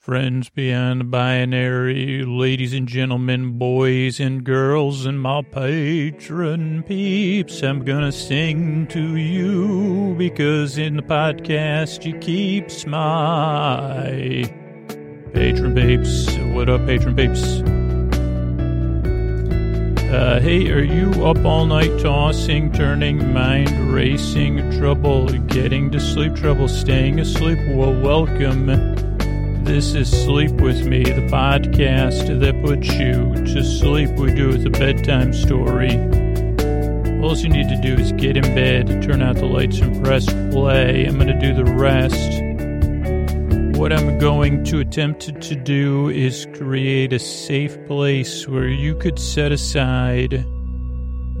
[0.00, 7.84] Friends beyond the binary, ladies and gentlemen, boys and girls, and my patron peeps, I'm
[7.84, 14.50] gonna sing to you because in the podcast you keep my
[15.34, 16.34] patron peeps.
[16.54, 17.60] What up, patron peeps?
[20.10, 26.34] Uh, hey, are you up all night tossing, turning, mind racing, trouble getting to sleep,
[26.36, 27.58] trouble staying asleep?
[27.68, 28.96] Well, welcome.
[29.70, 34.10] This is Sleep With Me, the podcast that puts you to sleep.
[34.18, 35.92] We do with a bedtime story.
[37.22, 40.26] All you need to do is get in bed, turn out the lights, and press
[40.50, 41.06] play.
[41.06, 42.42] I'm going to do the rest.
[43.78, 49.20] What I'm going to attempt to do is create a safe place where you could
[49.20, 50.44] set aside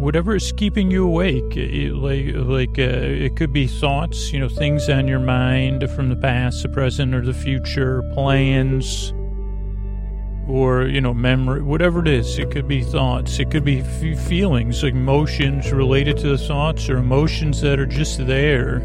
[0.00, 1.56] whatever is keeping you awake.
[1.56, 6.08] It, like, like uh, it could be thoughts, you know, things on your mind from
[6.08, 9.12] the past, the present, or the future, plans,
[10.48, 12.38] or you know, memory, whatever it is.
[12.38, 13.38] It could be thoughts.
[13.38, 17.86] It could be f- feelings, like emotions related to the thoughts, or emotions that are
[17.86, 18.82] just there.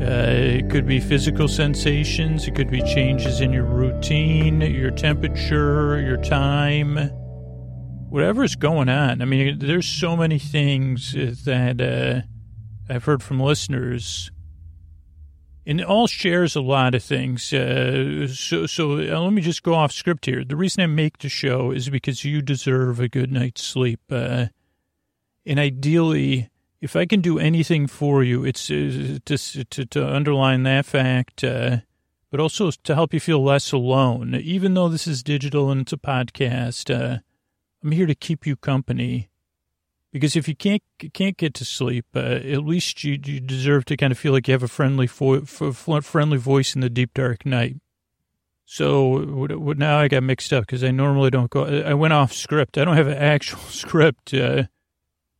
[0.00, 2.46] Uh, it could be physical sensations.
[2.46, 7.10] It could be changes in your routine, your temperature, your time
[8.08, 9.22] whatever's going on.
[9.22, 11.12] I mean, there's so many things
[11.44, 14.30] that uh, I've heard from listeners,
[15.66, 17.52] and it all shares a lot of things.
[17.52, 20.44] Uh, so, so uh, let me just go off script here.
[20.44, 24.46] The reason I make the show is because you deserve a good night's sleep, uh,
[25.44, 26.50] and ideally.
[26.78, 31.42] If I can do anything for you, it's uh, to, to, to underline that fact,
[31.42, 31.78] uh,
[32.30, 34.34] but also to help you feel less alone.
[34.34, 37.22] Even though this is digital and it's a podcast,
[37.86, 39.28] I'm here to keep you company.
[40.12, 43.96] Because if you can't can't get to sleep, uh, at least you, you deserve to
[43.96, 47.46] kind of feel like you have a friendly fo- friendly voice in the deep dark
[47.46, 47.76] night.
[48.64, 51.64] So what, now I got mixed up because I normally don't go.
[51.64, 52.76] I went off script.
[52.76, 54.34] I don't have an actual script.
[54.34, 54.64] Uh,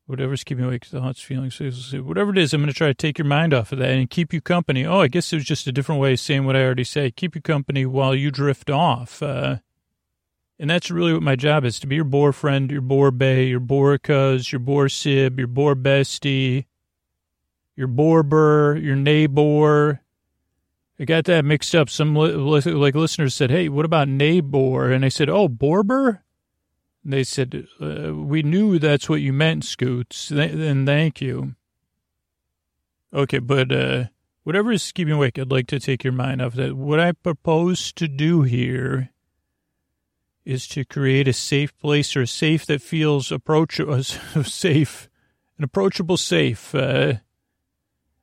[0.06, 1.58] whatever's keeping you awake, thoughts, feelings,
[1.94, 4.08] whatever it is, I'm going to try to take your mind off of that and
[4.08, 4.86] keep you company.
[4.86, 7.10] Oh, I guess it was just a different way of saying what I already say.
[7.10, 9.20] Keep you company while you drift off.
[9.20, 9.56] Uh,
[10.58, 13.46] and that's really what my job is to be your boar friend, your boar bay,
[13.46, 16.64] your boar cuz, your boar sib, your boar bestie,
[17.76, 20.00] your boar your neighbor.
[20.98, 21.90] I got that mixed up.
[21.90, 26.20] Some li- like listeners said, "Hey, what about neighbor?" And I said, "Oh, Borber."
[27.04, 31.54] And they said, uh, "We knew that's what you meant, Scoots." Then thank you.
[33.12, 34.04] Okay, but uh,
[34.44, 36.76] whatever is keeping you awake, I'd like to take your mind off that.
[36.76, 39.10] What I propose to do here
[40.46, 44.02] is to create a safe place or a safe that feels approachable,
[44.44, 45.10] safe,
[45.58, 46.72] an approachable safe.
[46.72, 47.14] Uh,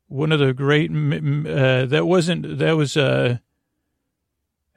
[0.07, 3.37] one of the great, uh, that wasn't, that was, uh,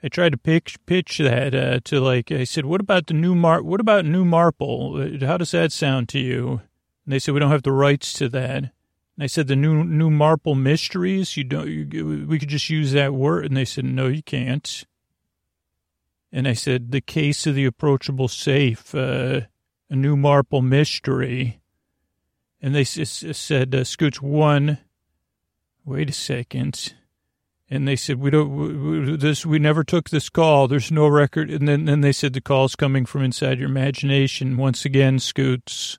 [0.03, 3.37] I tried to pitch, pitch that, uh, to like, I said, what about the new
[3.37, 5.19] Mar, what about new Marple?
[5.21, 6.63] How does that sound to you?
[7.05, 8.57] And they said, we don't have the rights to that.
[8.57, 12.91] And I said, the new, new Marple mysteries, you don't, you, we could just use
[12.93, 13.45] that word.
[13.47, 14.85] And they said, no, you can't.
[16.33, 19.43] And I said, the case of the approachable safe, uh,
[19.89, 21.61] a new Marple mystery.
[22.61, 24.79] And they s- said, uh, Scooch, one,
[25.85, 26.95] wait a second.
[27.71, 30.69] And they said, we don't, we, this, we never took this call.
[30.69, 31.51] There's no record.
[31.51, 34.57] And then, then they said, the call's coming from inside your imagination.
[34.57, 35.99] Once again, Scoots,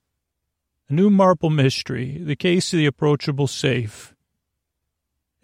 [0.89, 4.13] a new Marple mystery, the case of the approachable safe.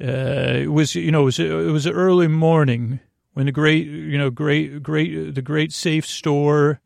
[0.02, 3.00] Uh, it was, you know, it was, it was early morning
[3.34, 6.82] when the great, you know, great, great, the great safe store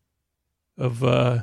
[0.77, 1.39] of, uh,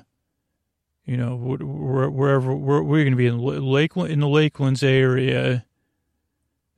[1.04, 5.64] you know, wherever we're, we're going to be in Lakeland, in the Lakelands area,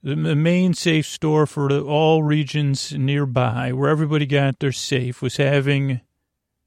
[0.02, 6.00] the main safe store for all regions nearby, where everybody got their safe, was having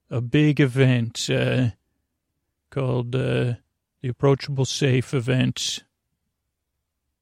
[0.10, 1.70] a big event uh,
[2.70, 3.54] called uh,
[4.02, 5.84] the Approachable Safe event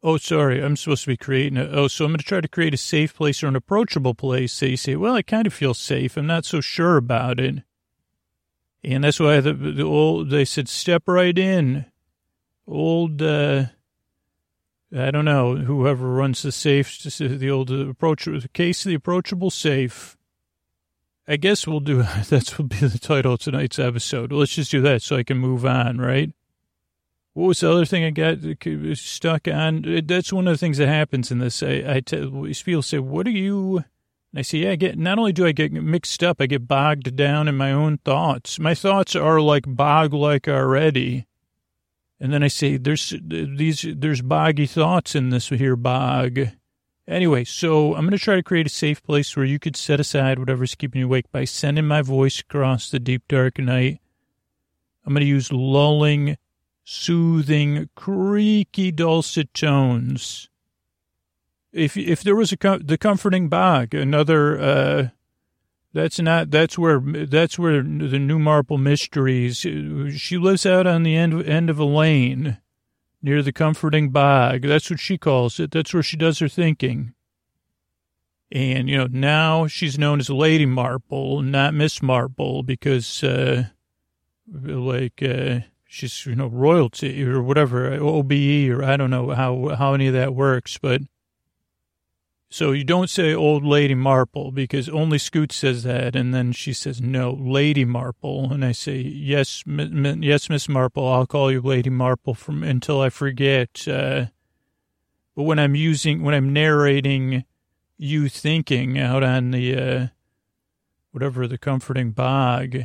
[0.03, 0.63] Oh, sorry.
[0.63, 1.67] I'm supposed to be creating a.
[1.67, 4.53] Oh, so I'm going to try to create a safe place or an approachable place.
[4.53, 6.17] So you say, well, I kind of feel safe.
[6.17, 7.63] I'm not so sure about it.
[8.83, 11.85] And that's why the, the old, they said, step right in.
[12.67, 13.65] Old, uh,
[14.95, 19.49] I don't know, whoever runs the safe, the old approach, the case of the approachable
[19.49, 20.17] safe.
[21.27, 24.31] I guess we'll do, that's will be the title of tonight's episode.
[24.31, 26.31] Let's just do that so I can move on, right?
[27.37, 28.39] What was the other thing I got
[28.97, 30.01] stuck on?
[30.05, 31.61] That's one of the things that happens in this.
[31.61, 33.77] I, I tell people say, "What are you?"
[34.31, 34.97] And I say, "Yeah, I get.
[34.97, 38.57] Not only do I get mixed up, I get bogged down in my own thoughts.
[38.57, 41.27] My thoughts are like bog like already."
[42.19, 43.85] And then I say, "There's these.
[43.87, 46.39] There's boggy thoughts in this here bog."
[47.07, 49.99] Anyway, so I'm going to try to create a safe place where you could set
[49.99, 53.99] aside whatever's keeping you awake by sending my voice across the deep dark night.
[55.05, 56.35] I'm going to use lulling,
[56.89, 60.49] soothing, creaky, dulcet tones.
[61.73, 65.07] If if there was a the comforting bog, another uh,
[65.93, 69.57] that's not that's where that's where the New Marple Mysteries.
[69.57, 72.57] She lives out on the end end of a lane
[73.21, 74.61] near the comforting bog.
[74.61, 75.71] That's what she calls it.
[75.71, 77.13] That's where she does her thinking.
[78.49, 83.65] And, you know, now she's known as Lady Marple, not Miss Marple, because, uh,
[84.49, 89.93] like, uh, she's, you know, royalty or whatever, OBE, or I don't know how, how
[89.93, 91.01] any of that works, but
[92.49, 96.71] so you don't say old lady Marple because only Scoot says that, and then she
[96.71, 101.05] says no, Lady Marple, and I say yes, m- m- yes, Miss Marple.
[101.07, 103.85] I'll call you Lady Marple from until I forget.
[103.85, 104.27] Uh,
[105.35, 107.43] but when I'm using, when I'm narrating,
[107.97, 110.07] you thinking out on the uh,
[111.11, 112.77] whatever the comforting bog.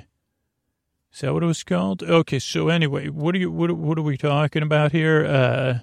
[1.13, 2.03] Is that what it was called?
[2.03, 5.25] Okay, so anyway, what are you what what are we talking about here?
[5.27, 5.79] Uh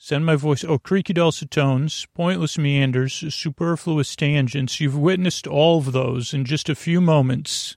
[0.00, 0.62] Send my voice.
[0.62, 4.80] Oh, creaky dulcet tones, pointless meanders, superfluous tangents.
[4.80, 7.76] You've witnessed all of those in just a few moments.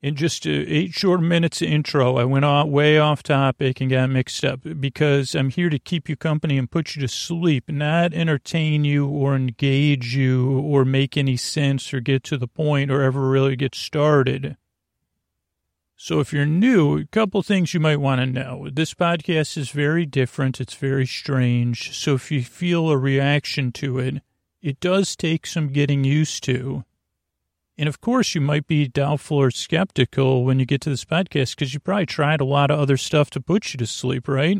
[0.00, 3.90] In just uh, eight short minutes of intro, I went off, way off topic and
[3.90, 7.68] got mixed up because I'm here to keep you company and put you to sleep,
[7.68, 12.92] not entertain you or engage you or make any sense or get to the point
[12.92, 14.56] or ever really get started.
[16.02, 18.70] So if you're new, a couple things you might want to know.
[18.72, 20.58] This podcast is very different.
[20.58, 21.94] It's very strange.
[21.94, 24.22] So if you feel a reaction to it,
[24.62, 26.86] it does take some getting used to.
[27.76, 31.54] And of course, you might be doubtful or skeptical when you get to this podcast
[31.54, 34.58] because you probably tried a lot of other stuff to put you to sleep, right?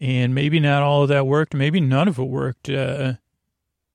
[0.00, 1.52] And maybe not all of that worked.
[1.52, 2.70] Maybe none of it worked.
[2.70, 3.14] Uh,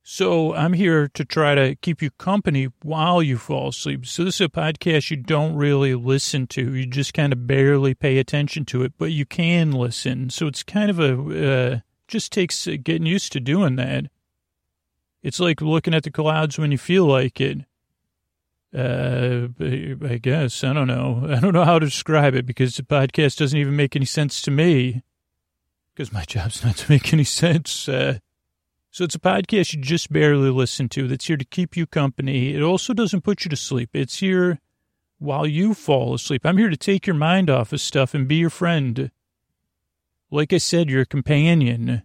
[0.08, 4.06] so I'm here to try to keep you company while you fall asleep.
[4.06, 6.76] So this is a podcast you don't really listen to.
[6.76, 10.30] You just kind of barely pay attention to it, but you can listen.
[10.30, 14.06] So it's kind of a, uh, just takes getting used to doing that.
[15.24, 17.66] It's like looking at the clouds when you feel like it.
[18.78, 20.64] Uh, I guess.
[20.64, 21.26] I don't know.
[21.32, 24.40] I don't know how to describe it because the podcast doesn't even make any sense
[24.44, 25.02] to me
[25.96, 27.90] because my job's not to make any sense.
[27.90, 28.20] Uh,
[28.96, 32.56] so it's a podcast you just barely listen to that's here to keep you company.
[32.56, 33.90] It also doesn't put you to sleep.
[33.92, 34.62] It's here
[35.20, 36.46] while you fall asleep.
[36.46, 39.12] I'm here to take your mind off of stuff and be your friend.
[40.32, 42.04] Like I said, your companion,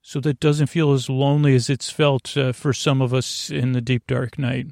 [0.00, 3.70] so that doesn't feel as lonely as it's felt uh, for some of us in
[3.70, 4.66] the deep dark night.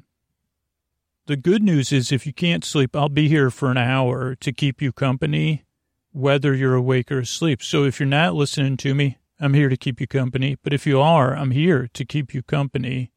[1.27, 4.51] The good news is if you can't sleep, I'll be here for an hour to
[4.51, 5.63] keep you company,
[6.11, 7.63] whether you're awake or asleep.
[7.63, 10.55] So if you're not listening to me, I'm here to keep you company.
[10.63, 13.11] But if you are, I'm here to keep you company.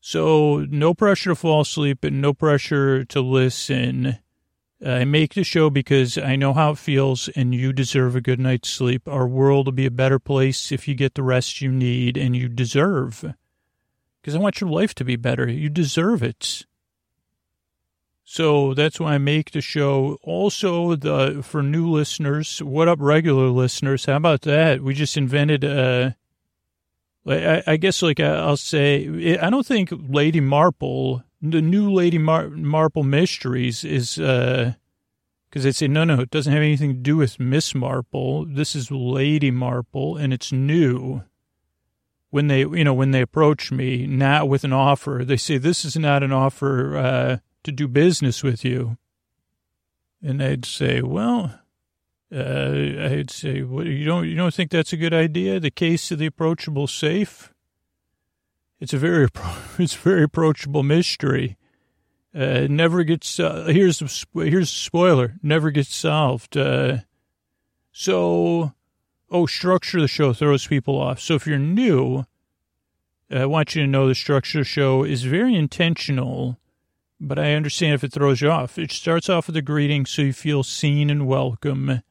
[0.00, 4.18] So no pressure to fall asleep and no pressure to listen.
[4.84, 8.38] I make the show because I know how it feels and you deserve a good
[8.38, 9.08] night's sleep.
[9.08, 12.36] Our world will be a better place if you get the rest you need and
[12.36, 13.34] you deserve.
[14.20, 15.48] Because I want your life to be better.
[15.48, 16.66] You deserve it.
[18.30, 20.18] So that's why I make the show.
[20.22, 24.04] Also, the for new listeners, what up, regular listeners?
[24.04, 24.82] How about that?
[24.82, 26.10] We just invented uh
[27.26, 32.50] I, I guess like I'll say, I don't think Lady Marple, the new Lady Mar-
[32.50, 34.74] Marple Mysteries is uh
[35.48, 38.44] because they say no, no, it doesn't have anything to do with Miss Marple.
[38.44, 41.22] This is Lady Marple, and it's new.
[42.28, 45.86] When they, you know, when they approach me, not with an offer, they say this
[45.86, 46.94] is not an offer.
[46.94, 47.38] uh
[47.68, 48.96] to do business with you.
[50.22, 51.60] And I'd say, well,
[52.34, 55.60] uh, I'd say, you don't, you don't think that's a good idea?
[55.60, 57.52] The case of the approachable safe?
[58.80, 59.28] It's a very,
[59.78, 61.56] it's a very approachable mystery.
[62.34, 66.56] Uh, never gets, uh, here's, the, here's the spoiler, never gets solved.
[66.56, 66.98] Uh,
[67.92, 68.72] so,
[69.30, 71.20] oh, structure of the show throws people off.
[71.20, 72.24] So if you're new,
[73.30, 76.58] I want you to know the structure of the show is very intentional
[77.20, 78.78] but I understand if it throws you off.
[78.78, 82.02] It starts off with a greeting so you feel seen and welcome.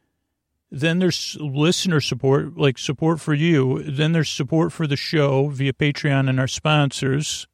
[0.69, 3.83] Then there's listener support, like support for you.
[3.83, 7.47] Then there's support for the show via Patreon and our sponsors.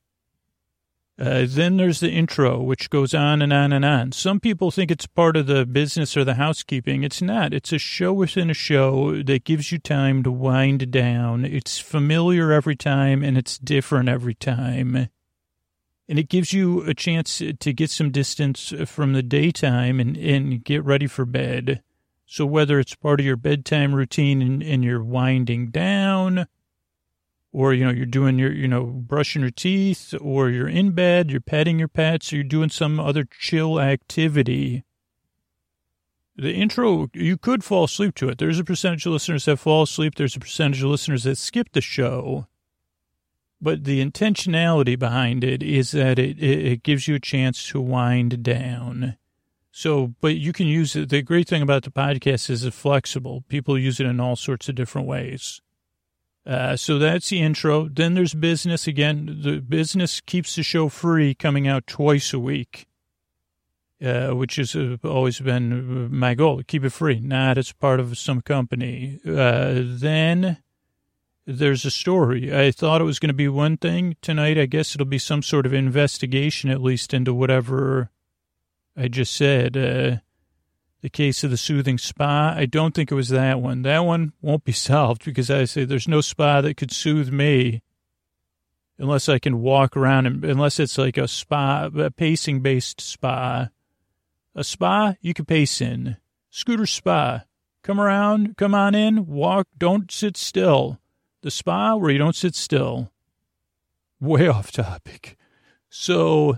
[1.19, 4.11] Uh, then there's the intro, which goes on and on and on.
[4.11, 7.03] Some people think it's part of the business or the housekeeping.
[7.03, 7.53] It's not.
[7.53, 11.45] It's a show within a show that gives you time to wind down.
[11.45, 15.09] It's familiar every time and it's different every time
[16.07, 20.63] and it gives you a chance to get some distance from the daytime and, and
[20.63, 21.81] get ready for bed.
[22.25, 26.47] So whether it's part of your bedtime routine and, and you're winding down,
[27.51, 31.29] or, you know, you're doing your, you know, brushing your teeth, or you're in bed,
[31.29, 34.83] you're petting your pets, or you're doing some other chill activity.
[36.35, 38.39] The intro, you could fall asleep to it.
[38.39, 40.15] There's a percentage of listeners that fall asleep.
[40.15, 42.47] There's a percentage of listeners that skip the show.
[43.63, 47.79] But the intentionality behind it is that it, it, it gives you a chance to
[47.79, 49.17] wind down.
[49.71, 51.07] So, but you can use it.
[51.07, 53.45] The great thing about the podcast is it's flexible.
[53.47, 55.61] People use it in all sorts of different ways.
[56.45, 57.87] Uh, so that's the intro.
[57.87, 59.39] Then there's business again.
[59.41, 62.85] The business keeps the show free, coming out twice a week,
[64.03, 66.61] uh, which has uh, always been my goal.
[66.67, 69.21] Keep it free, not as part of some company.
[69.25, 70.57] Uh, then
[71.45, 72.55] there's a story.
[72.55, 74.57] I thought it was going to be one thing tonight.
[74.57, 78.09] I guess it'll be some sort of investigation, at least into whatever
[78.95, 79.75] I just said.
[79.75, 80.17] Uh,
[81.01, 82.53] the case of the soothing spa.
[82.55, 83.81] I don't think it was that one.
[83.81, 87.81] That one won't be solved because I say there's no spa that could soothe me
[88.97, 93.69] unless I can walk around and unless it's like a spa, a pacing based spa.
[94.55, 96.17] A spa you can pace in.
[96.49, 97.43] Scooter spa.
[97.81, 100.99] Come around, come on in, walk, don't sit still.
[101.43, 103.11] The spa where you don't sit still.
[104.19, 105.37] Way off topic.
[105.89, 106.57] So,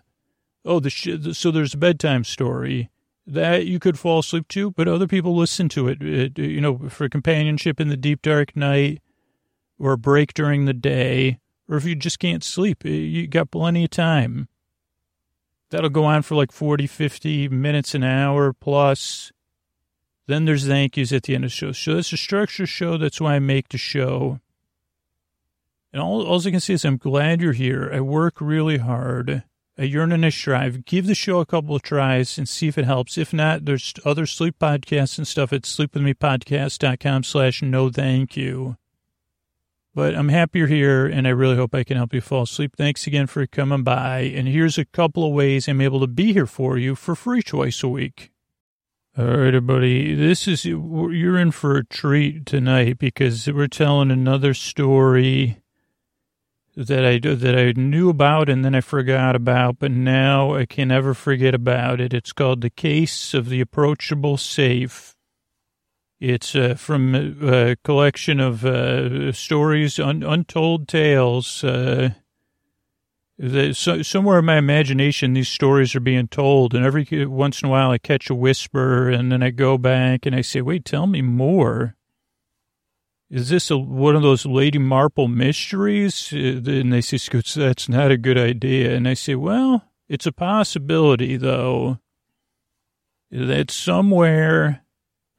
[0.64, 2.90] oh, the sh- so there's a bedtime story
[3.28, 6.88] that you could fall asleep to, but other people listen to it, it, you know,
[6.90, 9.02] for companionship in the deep dark night
[9.80, 13.84] or a break during the day, or if you just can't sleep, you got plenty
[13.84, 14.48] of time.
[15.72, 19.32] That'll go on for like 40, 50 minutes, an hour plus.
[20.28, 21.72] Then there's thank yous at the end of the show.
[21.72, 22.98] So it's a structured show.
[22.98, 24.40] That's why I make the show.
[25.96, 27.90] And all, all I can say is I'm glad you're here.
[27.92, 29.46] I work really hard
[29.78, 30.86] I yearn and a strive.
[30.86, 33.18] Give the show a couple of tries and see if it helps.
[33.18, 38.78] If not, there's other sleep podcasts and stuff at sleepwithmepodcast.com slash no thank you.
[39.94, 42.76] But I'm happy you're here, and I really hope I can help you fall asleep.
[42.78, 44.20] Thanks again for coming by.
[44.22, 47.42] And here's a couple of ways I'm able to be here for you for free
[47.42, 48.32] twice a week.
[49.18, 50.14] All right, everybody.
[50.14, 55.62] This is, you're in for a treat tonight because we're telling another story
[56.76, 60.90] that I that I knew about and then I forgot about, but now I can
[60.90, 62.14] never forget about it.
[62.14, 65.16] It's called the case of the approachable safe.
[66.20, 71.64] It's uh, from a collection of uh, stories, un- untold tales.
[71.64, 72.12] Uh,
[73.38, 77.68] that so, somewhere in my imagination, these stories are being told, and every once in
[77.68, 80.86] a while, I catch a whisper, and then I go back and I say, "Wait,
[80.86, 81.95] tell me more."
[83.30, 86.32] Is this a, one of those Lady Marple mysteries?
[86.32, 88.96] Uh, and they say, that's not a good idea.
[88.96, 92.00] And I say, well, it's a possibility, though,
[93.32, 94.84] that somewhere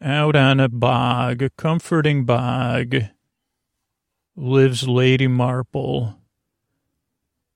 [0.03, 2.97] out on a bog, a comforting bog,
[4.37, 6.21] lives Lady Marple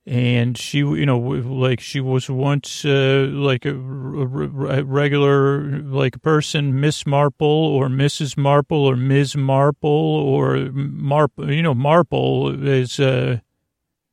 [0.07, 6.19] and she, you know, like she was once uh, like a, a, regular like a
[6.19, 8.37] person, Miss Marple or Mrs.
[8.37, 9.37] Marple or Ms.
[9.37, 11.53] Marple or Marple.
[11.53, 13.41] You know, Marple is uh,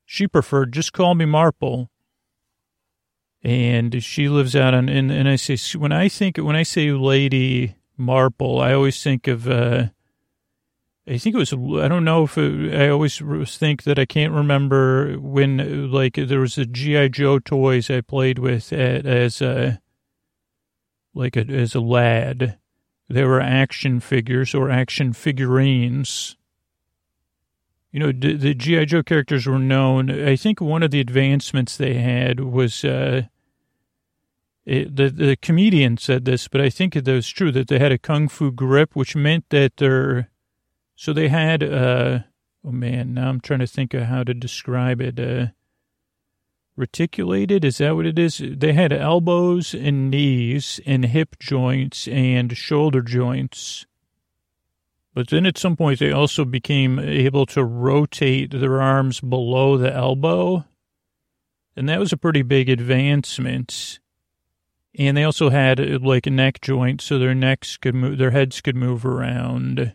[0.05, 1.89] she preferred just call me Marple.
[3.43, 6.91] And she lives out on, and, and I say when I think when I say
[6.91, 9.47] Lady Marple, I always think of.
[9.47, 9.87] Uh,
[11.09, 13.21] I think it was, I don't know if it, I always
[13.57, 17.07] think that I can't remember when, like, there was a G.I.
[17.09, 19.79] Joe toys I played with at, as a,
[21.13, 22.57] like, a, as a lad.
[23.07, 26.35] There were action figures or action figurines.
[27.93, 28.83] You know, the, the G.I.
[28.83, 30.11] Joe characters were known.
[30.11, 33.23] I think one of the advancements they had was, uh,
[34.65, 37.93] it, the, the comedian said this, but I think it was true that they had
[37.93, 40.29] a kung fu grip, which meant that their,
[40.97, 42.19] so they had, uh,
[42.65, 45.19] oh man, now I'm trying to think of how to describe it.
[45.19, 45.47] Uh,
[46.75, 48.41] reticulated, is that what it is?
[48.43, 53.85] They had elbows and knees and hip joints and shoulder joints.
[55.13, 59.93] But then at some point, they also became able to rotate their arms below the
[59.93, 60.65] elbow.
[61.75, 63.99] And that was a pretty big advancement.
[64.97, 68.61] And they also had like a neck joint so their necks could move, their heads
[68.61, 69.93] could move around.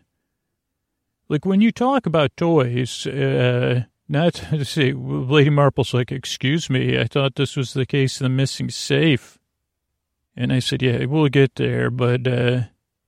[1.33, 6.99] Like when you talk about toys, uh, not to say, Lady Marple's like, excuse me,
[6.99, 9.39] I thought this was the case of the missing safe.
[10.37, 11.89] And I said, yeah, we'll get there.
[11.89, 12.61] But uh,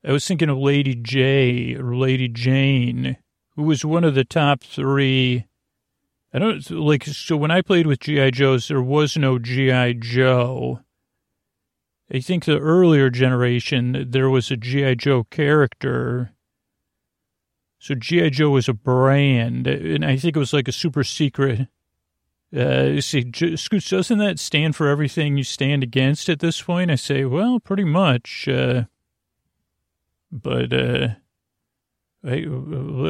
[0.04, 3.18] I was thinking of Lady Jaye or Lady Jane,
[3.56, 5.46] who was one of the top three.
[6.34, 8.32] I don't like, so when I played with G.I.
[8.32, 9.94] Joes, there was no G.I.
[10.00, 10.80] Joe.
[12.12, 14.96] I think the earlier generation, there was a G.I.
[14.96, 16.32] Joe character
[17.86, 21.68] So GI Joe was a brand, and I think it was like a super secret.
[22.52, 26.90] Uh, see, Scoots, doesn't that stand for everything you stand against at this point?
[26.90, 28.48] I say, well, pretty much.
[28.48, 28.86] Uh,
[30.32, 31.10] but uh,
[32.24, 32.46] I,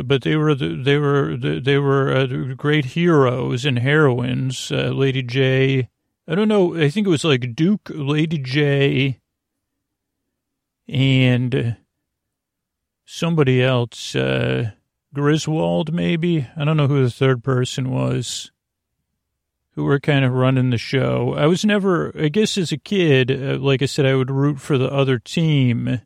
[0.03, 4.73] but they were they were they were uh, great heroes and heroines.
[4.73, 5.87] Uh, Lady Jaye,
[6.27, 6.75] I don't know.
[6.75, 9.21] I think it was like Duke, Lady Jaye,
[10.89, 11.77] and
[13.05, 14.15] somebody else.
[14.15, 14.71] Uh,
[15.13, 16.47] Griswold, maybe.
[16.57, 18.51] I don't know who the third person was.
[19.71, 21.33] Who were kind of running the show.
[21.37, 22.11] I was never.
[22.17, 25.19] I guess as a kid, uh, like I said, I would root for the other
[25.19, 26.01] team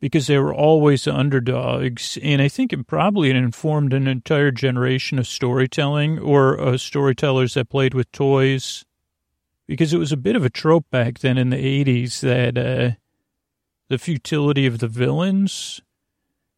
[0.00, 2.18] because they were always the underdogs.
[2.22, 7.68] And I think it probably informed an entire generation of storytelling or uh, storytellers that
[7.68, 8.84] played with toys.
[9.66, 12.96] Because it was a bit of a trope back then in the 80s that uh,
[13.88, 15.80] the futility of the villains.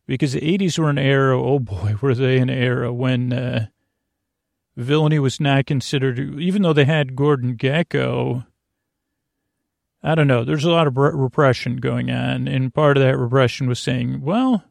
[0.06, 3.66] Because the 80s were an era, oh boy, were they an era when uh,
[4.76, 8.46] villainy was not considered, even though they had Gordon Gekko.
[10.02, 10.44] I don't know.
[10.44, 14.64] There's a lot of repression going on, and part of that repression was saying, well,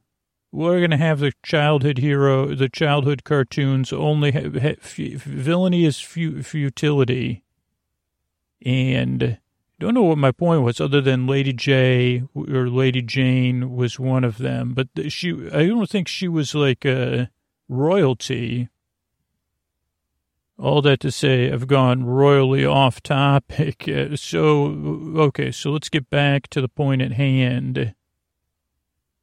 [0.52, 6.00] we're going to have the childhood hero, the childhood cartoons only have, have villainy is
[6.00, 7.44] futility.
[8.64, 9.40] And
[9.82, 14.24] don't know what my point was other than Lady Jaye or Lady Jane was one
[14.24, 17.30] of them, but she, I don't think she was like a
[17.68, 18.70] royalty
[20.62, 23.88] all that to say, I've gone royally off topic.
[23.92, 24.68] Uh, so,
[25.18, 27.94] okay, so let's get back to the point at hand,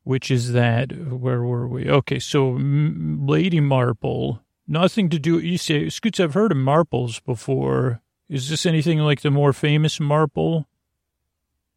[0.02, 1.88] which is that, where were we?
[1.88, 8.02] Okay, so Lady Marple, nothing to do, you say, Scoots, I've heard of Marples before.
[8.28, 10.68] Is this anything like the more famous Marple?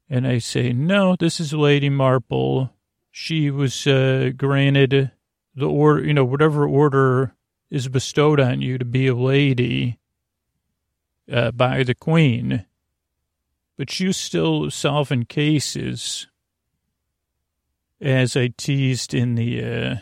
[0.10, 2.74] And I say, no, this is Lady Marple.
[3.12, 5.12] She was uh, granted
[5.56, 7.34] the order, you know, whatever order
[7.70, 10.00] is bestowed on you to be a lady
[11.32, 12.66] uh, by the queen,
[13.78, 16.28] but you still solving cases,
[18.02, 19.96] as I teased in the, uh,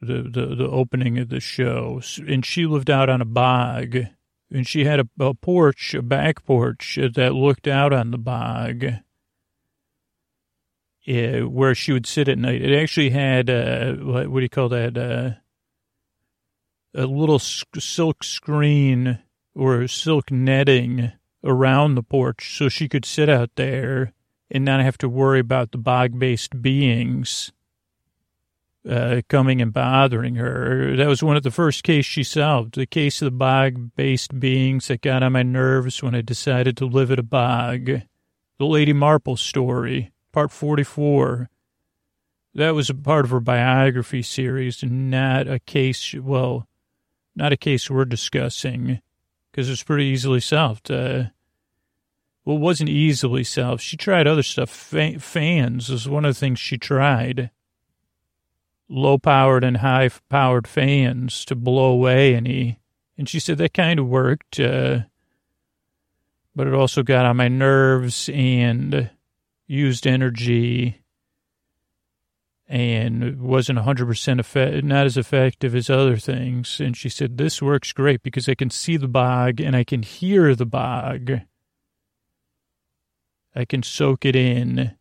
[0.00, 2.00] the the the opening of the show.
[2.26, 4.06] And she lived out on a bog,
[4.52, 8.84] and she had a, a porch, a back porch that looked out on the bog.
[11.08, 12.62] Uh, where she would sit at night.
[12.62, 14.96] It actually had, uh, what, what do you call that?
[14.96, 15.40] Uh,
[16.94, 19.18] a little silk screen
[19.52, 21.10] or silk netting
[21.42, 24.12] around the porch so she could sit out there
[24.48, 27.50] and not have to worry about the bog based beings
[28.88, 30.96] uh, coming and bothering her.
[30.96, 32.74] That was one of the first cases she solved.
[32.74, 36.76] The case of the bog based beings that got on my nerves when I decided
[36.78, 37.86] to live at a bog.
[38.58, 41.48] The Lady Marple story, part 44.
[42.54, 46.68] That was a part of her biography series, not a case, well,
[47.34, 49.00] not a case we're discussing
[49.50, 50.90] because it's pretty easily solved.
[50.90, 51.24] Uh,
[52.44, 53.80] well, it wasn't easily solved.
[53.80, 54.68] She tried other stuff.
[54.68, 57.50] Fa- fans was one of the things she tried.
[58.94, 62.78] Low powered and high powered fans to blow away any.
[63.16, 65.00] And she said that kind of worked, uh,
[66.54, 69.08] but it also got on my nerves and
[69.66, 71.00] used energy
[72.68, 76.78] and wasn't 100% effect, not as effective as other things.
[76.78, 80.02] And she said, This works great because I can see the bog and I can
[80.02, 81.40] hear the bog.
[83.54, 84.94] I can soak it in.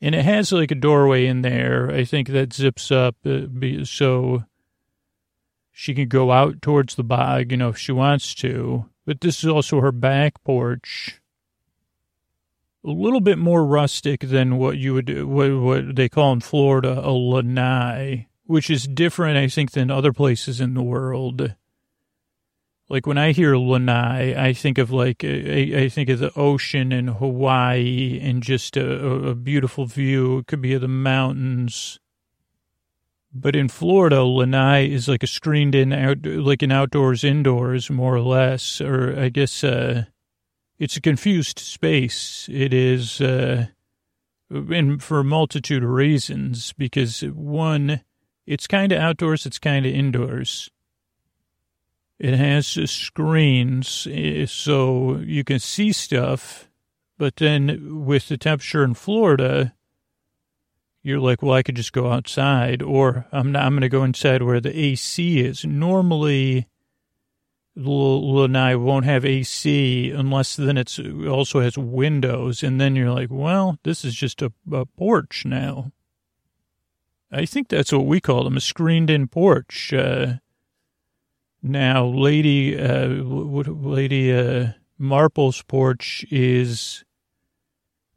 [0.00, 1.90] And it has like a doorway in there.
[1.90, 3.46] I think that zips up uh,
[3.84, 4.44] so
[5.72, 8.86] she can go out towards the bog, you know, if she wants to.
[9.04, 11.20] But this is also her back porch
[12.84, 17.00] a little bit more rustic than what you would what, what they call in Florida
[17.04, 21.54] a lanai, which is different, I think, than other places in the world.
[22.90, 26.90] Like when I hear lanai, I think of like I, I think of the ocean
[26.90, 30.38] in Hawaii and just a, a beautiful view.
[30.38, 32.00] It could be of the mountains.
[33.30, 38.14] But in Florida, lanai is like a screened in out, like an outdoors indoors more
[38.14, 40.04] or less, or I guess uh,
[40.78, 42.48] it's a confused space.
[42.50, 43.66] It is, uh,
[44.50, 48.00] and for a multitude of reasons, because one,
[48.46, 50.70] it's kind of outdoors, it's kind of indoors.
[52.18, 56.68] It has screens, eh, so you can see stuff,
[57.16, 59.74] but then with the temperature in Florida,
[61.02, 64.02] you're like, well, I could just go outside, or I'm not, I'm going to go
[64.02, 65.64] inside where the AC is.
[65.64, 66.66] Normally,
[67.76, 72.62] lanai won't have AC unless then it's also has windows.
[72.62, 75.92] And then you're like, well, this is just a, a porch now.
[77.30, 79.92] I think that's what we call them, a screened-in porch.
[79.92, 80.34] Uh,
[81.62, 87.04] now, Lady, uh, Lady uh, Marple's porch is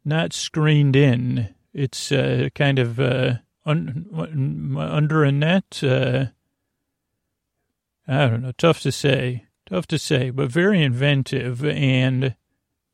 [0.04, 1.54] not screened in.
[1.72, 5.82] It's uh, kind of uh, un- under a net.
[5.82, 6.26] Uh,
[8.06, 8.52] I don't know.
[8.52, 9.46] Tough to say.
[9.66, 12.34] Tough to say, but very inventive and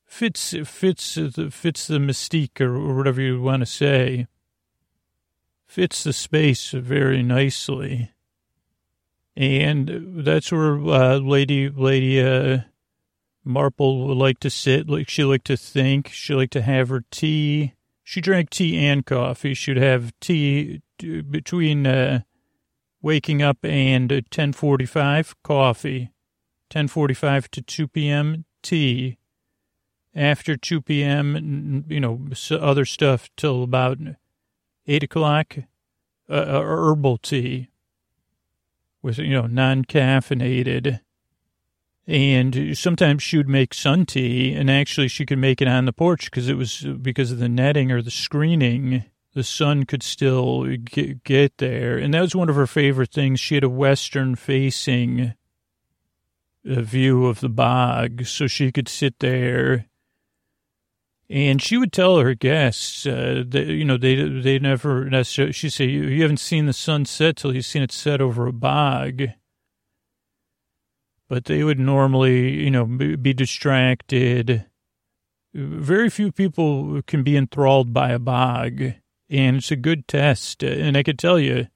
[0.05, 1.19] fits fits
[1.51, 4.27] fits the mystique or whatever you want to say.
[5.67, 8.13] Fits the space very nicely,
[9.39, 12.63] and that's where uh, Lady Lady uh,
[13.45, 14.91] Marple would like to sit.
[14.91, 16.09] Like she liked to think.
[16.09, 17.75] She liked to have her tea.
[18.03, 19.55] She drank tea and coffee.
[19.55, 22.23] She'd have tea between uh,
[23.01, 26.11] waking up and 10:45 coffee,
[26.71, 28.45] 10:45 to 2 p.m.
[28.61, 29.19] tea
[30.17, 33.99] after 2 p.m., you know, other stuff till about
[34.89, 35.59] 8 o'clock,
[36.29, 37.69] uh, uh, herbal tea
[39.03, 41.01] with, you know, non caffeinated.
[42.07, 45.93] And sometimes she would make sun tea, and actually she could make it on the
[45.93, 49.05] porch because it was because of the netting or the screening.
[49.35, 51.99] The sun could still get, get there.
[51.99, 53.41] And that was one of her favorite things.
[53.41, 55.35] She had a western facing
[56.69, 59.88] uh, view of the bog, so she could sit there
[61.31, 65.71] and she would tell her guests uh, that, you know, they they never necessarily, she'd
[65.71, 68.53] say, you, you haven't seen the sun set till you've seen it set over a
[68.53, 69.23] bog.
[71.29, 74.65] But they would normally, you know, be distracted.
[75.53, 78.81] Very few people can be enthralled by a bog,
[79.29, 80.63] and it's a good test.
[80.63, 81.67] And I could tell you,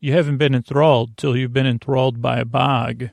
[0.00, 3.10] you haven't been enthralled till you've been enthralled by a bog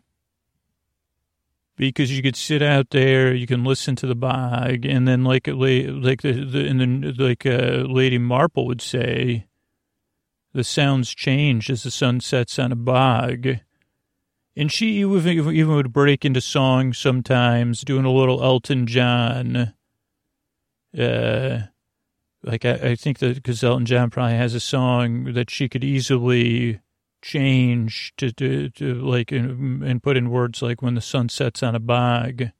[1.77, 5.47] because you could sit out there, you can listen to the bog, and then like
[5.47, 9.45] like the, the and then like uh, Lady Marple would say,
[10.53, 13.47] the sounds change as the sun sets on a bog.
[14.55, 19.75] And she even, even would break into song sometimes, doing a little Elton John.
[20.97, 21.59] Uh,
[22.41, 25.83] like I, I think that because Elton John probably has a song that she could
[25.83, 26.79] easily
[27.21, 31.75] change to, to, to like, and put in words like when the sun sets on
[31.75, 32.51] a bog.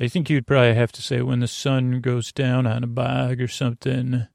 [0.00, 3.40] I think you'd probably have to say when the sun goes down on a bog
[3.40, 4.26] or something.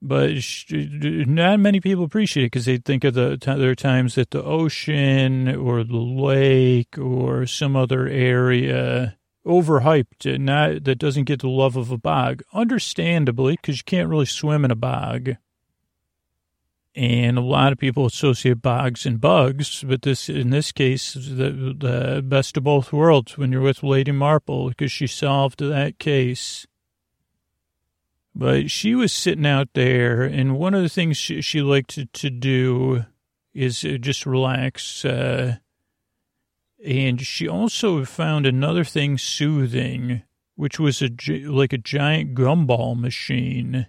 [0.00, 0.34] But
[0.70, 4.44] not many people appreciate it because they think of the there are times that the
[4.44, 11.76] ocean or the lake or some other area overhyped, not that doesn't get the love
[11.76, 12.42] of a bog.
[12.52, 15.36] Understandably, because you can't really swim in a bog
[16.96, 21.74] and a lot of people associate bogs and bugs, but this, in this case, the,
[21.76, 26.66] the best of both worlds when you're with Lady Marple because she solved that case.
[28.34, 32.06] But she was sitting out there, and one of the things she, she liked to,
[32.06, 33.04] to, do
[33.52, 35.04] is uh, just relax.
[35.04, 35.56] Uh,
[36.84, 40.22] and she also found another thing soothing,
[40.54, 41.10] which was a
[41.46, 43.86] like a giant gumball machine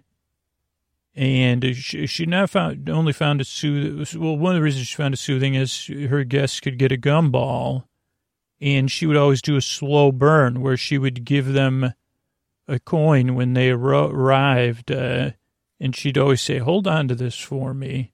[1.18, 4.22] and she, she found only found it soothing.
[4.22, 6.98] Well, one of the reasons she found it soothing is her guests could get a
[6.98, 7.86] gumball,
[8.62, 11.94] and she would always do a slow burn where she would give them
[12.68, 15.32] a coin when they arrived, uh,
[15.80, 18.12] and she'd always say, "Hold on to this for me."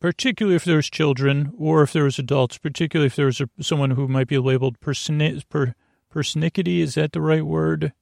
[0.00, 3.50] Particularly if there was children or if there was adults, particularly if there was a,
[3.60, 5.74] someone who might be labeled personi- per,
[6.10, 7.92] persnickety, is that the right word?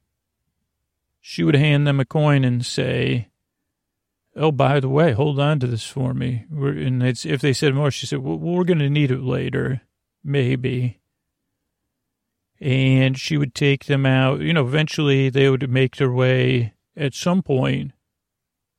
[1.19, 3.29] She would hand them a coin and say,
[4.35, 6.45] oh, by the way, hold on to this for me.
[6.49, 9.21] We're, and it's, if they said more, she said, well, we're going to need it
[9.21, 9.81] later,
[10.23, 10.99] maybe.
[12.59, 14.39] And she would take them out.
[14.39, 17.91] You know, eventually they would make their way at some point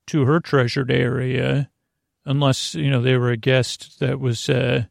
[0.07, 1.71] to her treasured area,
[2.25, 4.85] unless, you know, they were a guest that was uh,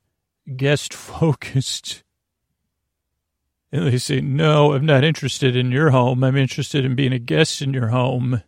[0.56, 2.04] guest focused.
[3.72, 6.24] And they say, no, I'm not interested in your home.
[6.24, 8.44] I'm interested in being a guest in your home.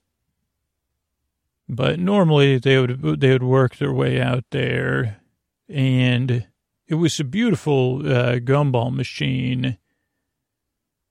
[1.67, 5.21] But normally they would they would work their way out there,
[5.67, 6.45] and
[6.87, 9.77] it was a beautiful uh, gumball machine.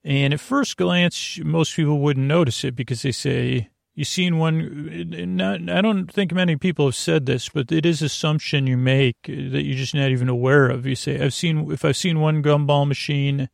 [0.05, 5.37] And at first glance, most people wouldn't notice it because they say, you've seen one?"
[5.37, 9.17] Not, I don't think many people have said this, but it is assumption you make
[9.23, 10.87] that you're just not even aware of.
[10.87, 13.49] You say, "I've seen if I've seen one gumball machine,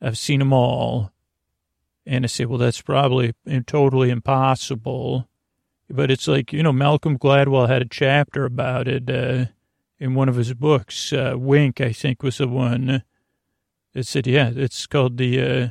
[0.00, 1.10] I've seen them all,"
[2.04, 3.34] and I say, "Well, that's probably
[3.66, 5.28] totally impossible."
[5.88, 9.46] But it's like, you know, Malcolm Gladwell had a chapter about it uh,
[9.98, 11.12] in one of his books.
[11.12, 13.02] Uh, Blink, I think, was the one
[13.92, 15.68] that said, yeah, it's called the, uh,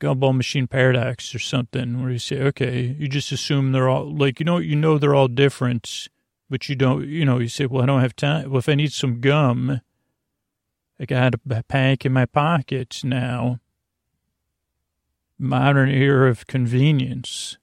[0.00, 4.38] gumball machine paradox or something where you say, okay, you just assume they're all like,
[4.40, 6.08] you know, you know, they're all different,
[6.50, 8.50] but you don't, you know, you say, well, I don't have time.
[8.50, 9.80] Well, if I need some gum,
[11.00, 13.60] I got a pack in my pocket now.
[15.38, 17.58] Modern era of convenience.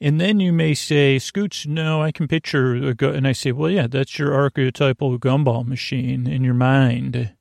[0.00, 3.10] And then you may say, Scoots, no, I can picture a gu-.
[3.10, 7.32] And I say, well, yeah, that's your archetypal gumball machine in your mind.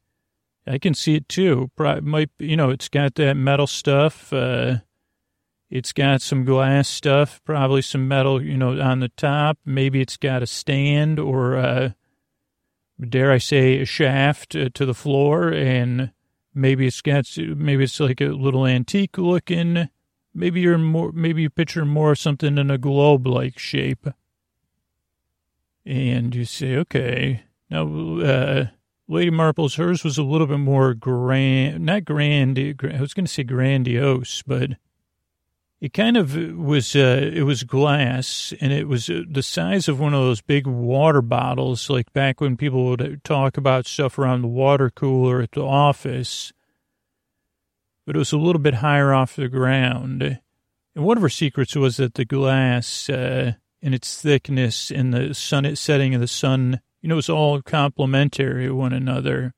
[0.65, 1.69] I can see it too.
[1.77, 4.31] Might you know, it's got that metal stuff.
[4.31, 4.77] Uh,
[5.69, 9.57] it's got some glass stuff, probably some metal, you know, on the top.
[9.65, 11.89] Maybe it's got a stand or, uh,
[12.99, 16.11] dare I say, a shaft uh, to the floor, and
[16.53, 19.89] maybe it's got, maybe it's like a little antique looking.
[20.35, 24.07] Maybe you're more, maybe you picture more of something in a globe-like shape,
[25.85, 27.87] and you say, okay, now.
[28.19, 28.65] Uh,
[29.07, 33.31] Lady Marple's, hers was a little bit more grand, not grand, I was going to
[33.31, 34.71] say grandiose, but
[35.79, 39.99] it kind of was, uh, it was glass and it was uh, the size of
[39.99, 44.41] one of those big water bottles, like back when people would talk about stuff around
[44.41, 46.51] the water cooler at the office.
[48.05, 50.21] But it was a little bit higher off the ground.
[50.21, 55.33] And one of her secrets was that the glass, uh, and its thickness and the
[55.33, 59.53] sun setting of the sun you know, it's all complementary one another.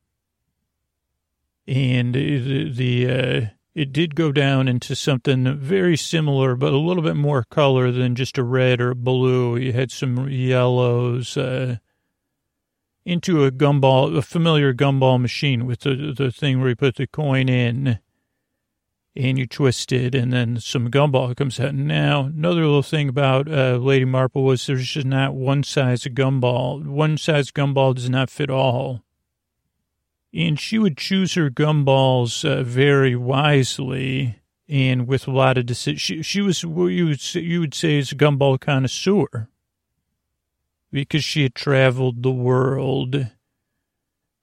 [1.65, 7.01] And the, the uh, it did go down into something very similar, but a little
[7.01, 9.55] bit more color than just a red or a blue.
[9.55, 11.77] You had some yellows, uh,
[13.05, 17.07] into a gumball, a familiar gumball machine with the, the thing where you put the
[17.07, 17.99] coin in
[19.17, 21.73] and you twist it, and then some gumball comes out.
[21.73, 26.13] Now, another little thing about uh, Lady Marple was there's just not one size of
[26.13, 26.85] gumball.
[26.85, 29.03] One size gumball does not fit all.
[30.33, 35.97] And she would choose her gumballs uh, very wisely and with a lot of decision.
[35.97, 39.49] She, she was what you would say, you would say is a gumball connoisseur
[40.91, 43.27] because she had traveled the world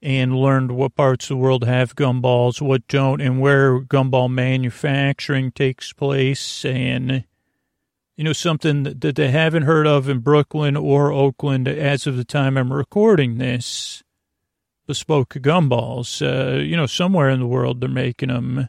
[0.05, 5.51] and learned what parts of the world have gumballs, what don't, and where gumball manufacturing
[5.51, 6.63] takes place.
[6.63, 7.25] And,
[8.15, 12.25] you know, something that they haven't heard of in Brooklyn or Oakland as of the
[12.25, 14.03] time I'm recording this
[14.87, 16.21] bespoke gumballs.
[16.21, 18.69] Uh, you know, somewhere in the world they're making them,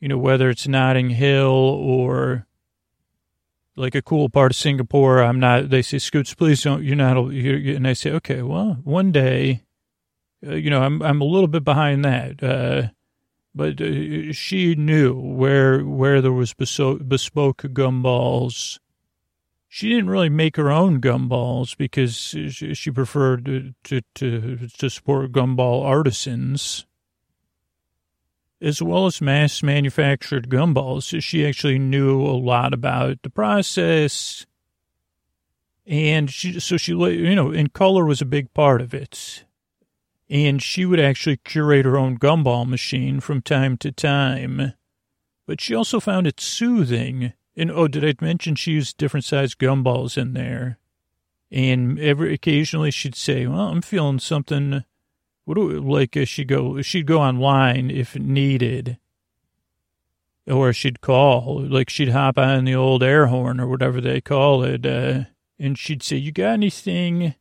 [0.00, 2.44] you know, whether it's Notting Hill or
[3.76, 5.22] like a cool part of Singapore.
[5.22, 8.80] I'm not, they say, Scoots, please don't, you're not, you're, and I say, okay, well,
[8.82, 9.62] one day
[10.46, 12.42] uh, you know, I'm I'm a little bit behind that.
[12.42, 12.88] Uh,
[13.54, 18.78] but uh, she knew where where there was bespoke, bespoke gumballs.
[19.68, 25.32] She didn't really make her own gumballs because she preferred to, to, to, to support
[25.32, 26.86] gumball artisans
[28.60, 31.22] as well as mass manufactured gumballs.
[31.22, 34.46] She actually knew a lot about the process.
[35.86, 39.44] And she, so she, you know, and color was a big part of it
[40.30, 44.74] and she would actually curate her own gumball machine from time to time.
[45.46, 47.32] But she also found it soothing.
[47.56, 50.78] And oh, did I mention she used different sized gumballs in there?
[51.50, 54.84] And every occasionally she'd say, "Well, I'm feeling something."
[55.46, 56.82] What do like uh, she go?
[56.82, 58.98] She'd go online if needed,
[60.46, 61.62] or she'd call.
[61.62, 65.24] Like she'd hop on the old air horn or whatever they call it, uh,
[65.58, 67.34] and she'd say, "You got anything?"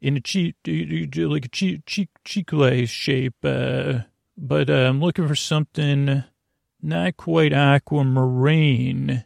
[0.00, 3.36] In a cheap, like a cheap, cheap, chicle shape.
[3.42, 4.00] Uh,
[4.36, 6.24] but uh, I'm looking for something
[6.82, 9.24] not quite aquamarine.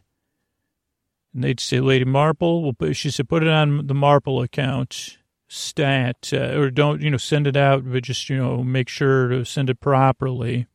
[1.33, 5.17] And they'd say, Lady Marple, well, put, she said, put it on the Marple account,
[5.47, 9.27] stat, uh, or don't, you know, send it out, but just, you know, make sure
[9.27, 10.67] to send it properly.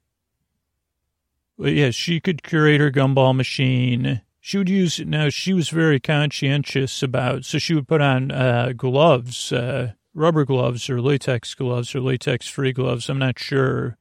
[1.59, 5.99] But yeah, she could curate her gumball machine she would use now she was very
[5.99, 11.95] conscientious about so she would put on uh, gloves uh, rubber gloves or latex gloves
[11.95, 13.09] or latex free gloves.
[13.09, 13.97] I'm not sure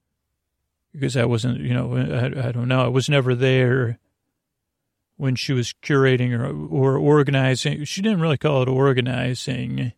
[0.91, 2.84] because i wasn't you know i, I don't know.
[2.84, 3.99] I was never there
[5.15, 7.86] when she was curating or, or organizing.
[7.86, 9.93] She didn't really call it organizing.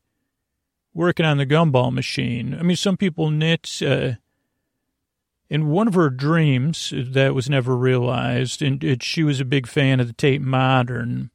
[0.94, 2.54] Working on the gumball machine.
[2.54, 4.12] I mean some people knit uh,
[5.50, 9.68] in one of her dreams that was never realized, and it, she was a big
[9.68, 11.30] fan of the Tate Modern,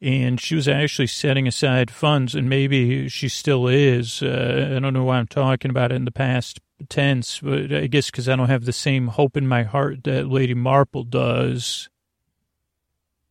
[0.00, 4.22] and she was actually setting aside funds, and maybe she still is.
[4.22, 7.86] Uh, I don't know why I'm talking about it in the past tense, but I
[7.86, 11.88] guess because I don't have the same hope in my heart that Lady Marple does.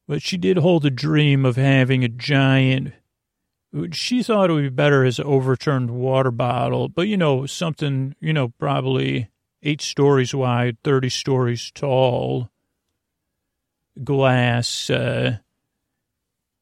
[0.08, 2.94] But she did hold a dream of having a giant
[3.92, 8.16] she thought it would be better as an overturned water bottle, but you know, something,
[8.20, 9.30] you know, probably
[9.64, 12.50] eight stories wide, 30 stories tall,
[14.04, 15.38] glass, uh,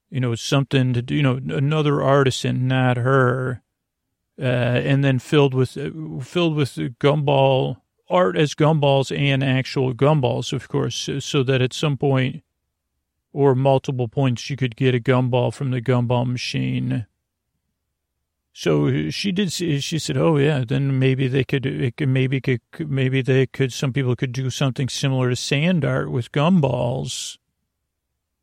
[0.10, 3.62] you know, something to do, you know, another artisan, not her,
[4.40, 5.90] uh, and then filled with, uh,
[6.24, 7.78] filled with gumball,
[8.10, 12.44] art as gumballs and actual gumballs, of course, so that at some point
[13.34, 17.06] or multiple points you could get a gumball from the gumball machine.
[18.54, 19.48] So uh, she did.
[19.48, 21.66] Uh, she said, "Oh yeah, then maybe they could.
[21.66, 23.72] Uh, it could maybe could maybe they could.
[23.72, 27.38] Some people could do something similar to sand art with gumballs,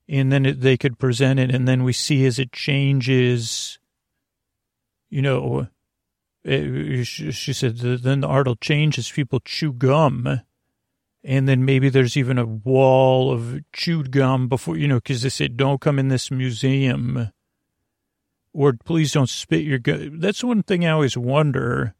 [0.08, 3.78] and then it, they could present it, and then we see as it changes.
[5.10, 5.68] You know,
[6.44, 10.40] it, she said, then the art will change as people chew gum."
[11.24, 15.28] And then maybe there's even a wall of chewed gum before, you know, because they
[15.28, 17.30] said, don't come in this museum
[18.52, 20.20] or please don't spit your gum.
[20.20, 21.94] That's one thing I always wonder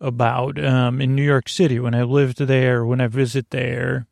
[0.00, 4.06] about um, in New York City when I lived there, when I visit there.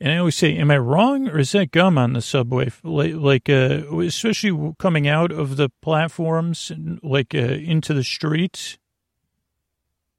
[0.00, 2.72] And I always say, am I wrong or is that gum on the subway?
[2.82, 8.78] Like, uh, especially coming out of the platforms, like uh, into the streets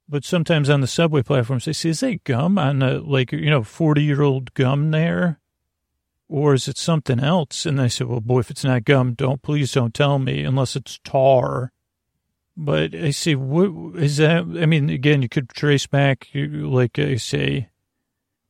[0.08, 3.50] but sometimes on the subway platforms, they say, is that gum on the, like, you
[3.50, 5.40] know, 40 year old gum there?
[6.28, 7.66] Or is it something else?
[7.66, 10.74] And I said, well, boy, if it's not gum, don't, please don't tell me unless
[10.76, 11.72] it's tar.
[12.56, 14.42] But I say, what is that?
[14.42, 17.68] I mean, again, you could trace back, like I say,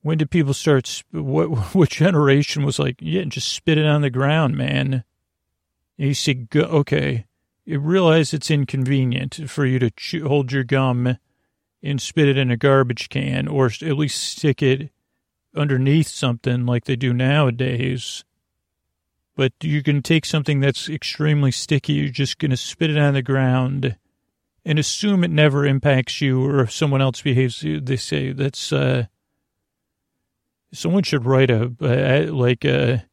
[0.02, 4.10] when did people start, what, what generation was like, yeah, just spit it on the
[4.10, 5.04] ground, man.
[5.98, 7.26] And you say, okay,
[7.64, 11.16] you realize it's inconvenient for you to chew, hold your gum
[11.84, 14.90] and spit it in a garbage can or at least stick it
[15.54, 18.24] underneath something like they do nowadays.
[19.36, 23.14] But you can take something that's extremely sticky, you're just going to spit it on
[23.14, 23.96] the ground
[24.64, 29.06] and assume it never impacts you or if someone else behaves, they say that's, uh,
[30.72, 33.04] someone should write a, like a,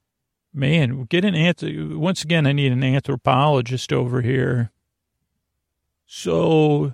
[0.53, 4.71] man, get an anth- once again, I need an anthropologist over here.
[6.05, 6.93] So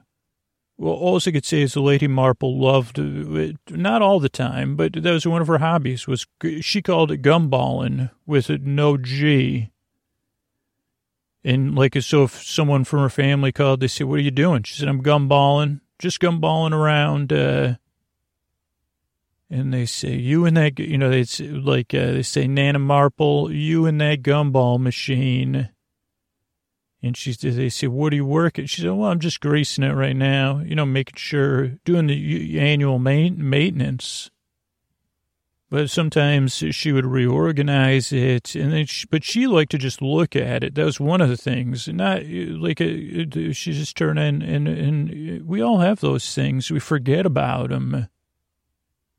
[0.78, 4.94] well, all I could say is the Lady Marple loved, not all the time, but
[4.94, 6.28] that was one of her hobbies, was
[6.62, 9.72] she called it gumballing with no G.
[11.44, 14.63] And like, so if someone from her family called, they said, what are you doing?
[14.63, 17.34] She said, I'm gumballing, just gumballing around.
[17.34, 17.76] Uh,
[19.50, 23.52] and they say, you and that, you know, it's like, uh, they say, Nana Marple,
[23.52, 25.70] you and that gumball machine.
[27.04, 28.66] And she they say, what are you working?
[28.66, 32.60] She said, well, I'm just greasing it right now, you know, making sure, doing the
[32.60, 34.32] annual maintenance.
[35.70, 40.34] But sometimes she would reorganize it, and then she, but she liked to just look
[40.34, 40.76] at it.
[40.76, 41.90] That was one of the things.
[41.90, 46.00] Not like uh, a, uh, she just turned in, and and uh, we all have
[46.00, 46.72] those things.
[46.72, 48.08] We forget about them.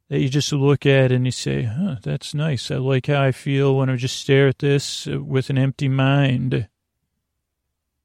[0.08, 2.70] That you just look at and you say, "Huh, that's nice.
[2.70, 5.88] I like how I feel when I just stare at this uh, with an empty
[5.88, 6.66] mind."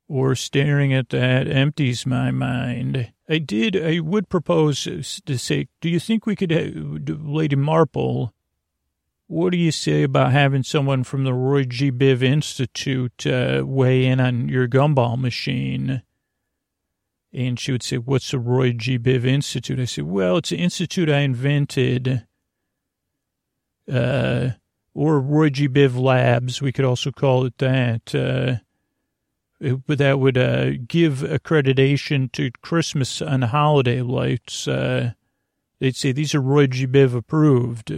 [0.08, 3.12] Or staring at that empties my mind.
[3.30, 6.52] I did, I would propose to say, do you think we could,
[7.26, 8.34] Lady Marple,
[9.28, 11.92] what do you say about having someone from the Roy G.
[11.92, 16.04] Biv Institute uh, weigh in on your gumball machine?
[17.32, 19.00] And she would say, what's the Roy G.
[19.00, 19.80] Biv Institute?
[19.80, 22.28] I said, well, it's an institute I invented,
[23.92, 24.50] uh,
[24.94, 25.68] or Roy G.
[25.68, 26.62] Biv Labs.
[26.62, 28.14] We could also call it that.
[28.14, 28.62] Uh,
[29.60, 34.68] that would uh, give accreditation to Christmas and holiday lights.
[34.68, 35.14] Uh,
[35.80, 36.86] they'd say these are Roy G.
[36.88, 37.94] Biv approved.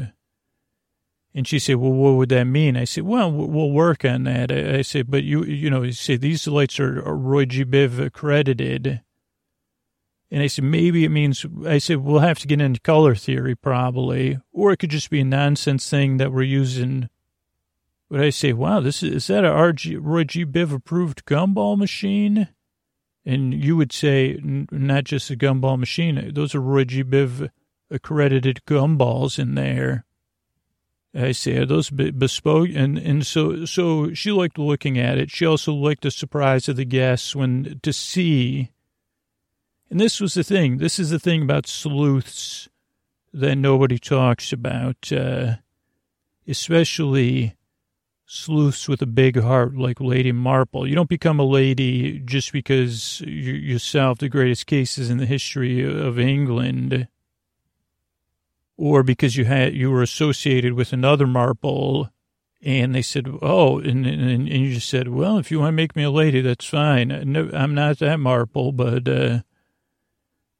[1.33, 4.51] And she said, "Well, what would that mean?" I said, "Well, we'll work on that."
[4.51, 7.65] I, said, "But you, you know, you say these lights are, are Roy G.
[7.65, 9.01] Biv accredited."
[10.31, 13.55] And I said, maybe it means, I said, we'll have to get into color theory
[13.55, 17.09] probably, or it could just be a nonsense thing that we're using
[18.09, 20.45] would I say, wow, this is, is that a RG, Roy G.
[20.45, 22.49] Biv approved gumball machine?
[23.25, 27.03] And you would say, n- not just a gumball machine, those are Roy G.
[27.03, 27.49] Biv
[27.89, 30.05] accredited gumballs in there.
[31.15, 32.69] I say, are those bespoke?
[32.75, 35.31] And, and so, so she liked looking at it.
[35.31, 38.71] She also liked the surprise of the guests when to see.
[39.89, 40.77] And this was the thing.
[40.77, 42.67] This is the thing about sleuths
[43.33, 45.55] that nobody talks about, uh,
[46.47, 47.55] especially
[48.25, 50.87] sleuths with a big heart like Lady Marple.
[50.87, 55.25] You don't become a lady just because you, you solved the greatest cases in the
[55.25, 57.07] history of England
[58.77, 62.09] or because you had you were associated with another Marple
[62.61, 65.75] and they said, oh, and, and, and you just said, well, if you want to
[65.75, 67.09] make me a lady, that's fine.
[67.31, 69.41] No, I'm not that Marple, but uh,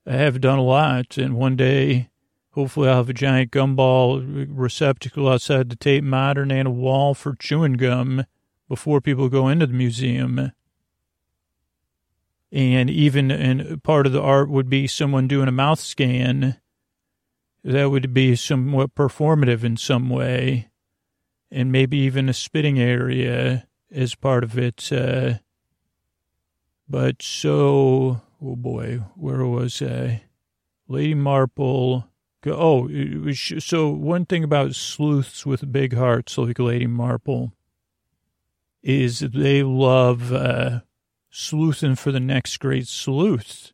[0.06, 2.10] I have done a lot, and one day,
[2.56, 7.36] hopefully, I'll have a giant gumball receptacle outside the Tate Modern and a wall for
[7.36, 8.26] chewing gum
[8.68, 10.52] before people go into the museum.
[12.52, 16.56] And even and part of the art would be someone doing a mouth scan.
[17.64, 20.70] That would be somewhat performative in some way,
[21.52, 24.92] and maybe even a spitting area as part of it.
[24.92, 25.40] Uh,
[26.88, 30.24] but so, oh boy, where was I?
[30.88, 32.08] Lady Marple.
[32.48, 32.90] Oh,
[33.34, 37.54] so one thing about sleuths with big hearts like Lady Marple
[38.84, 40.82] is they love uh,
[41.30, 43.74] sleuthing for the next great sleuth.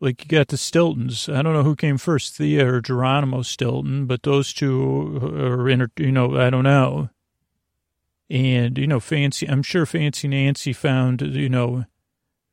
[0.00, 1.34] Like you got the Stiltons.
[1.34, 5.88] I don't know who came first, Thea or Geronimo Stilton, but those two are inter,
[5.96, 7.08] you know, I don't know.
[8.28, 11.84] And, you know, Fancy, I'm sure Fancy Nancy found, you know,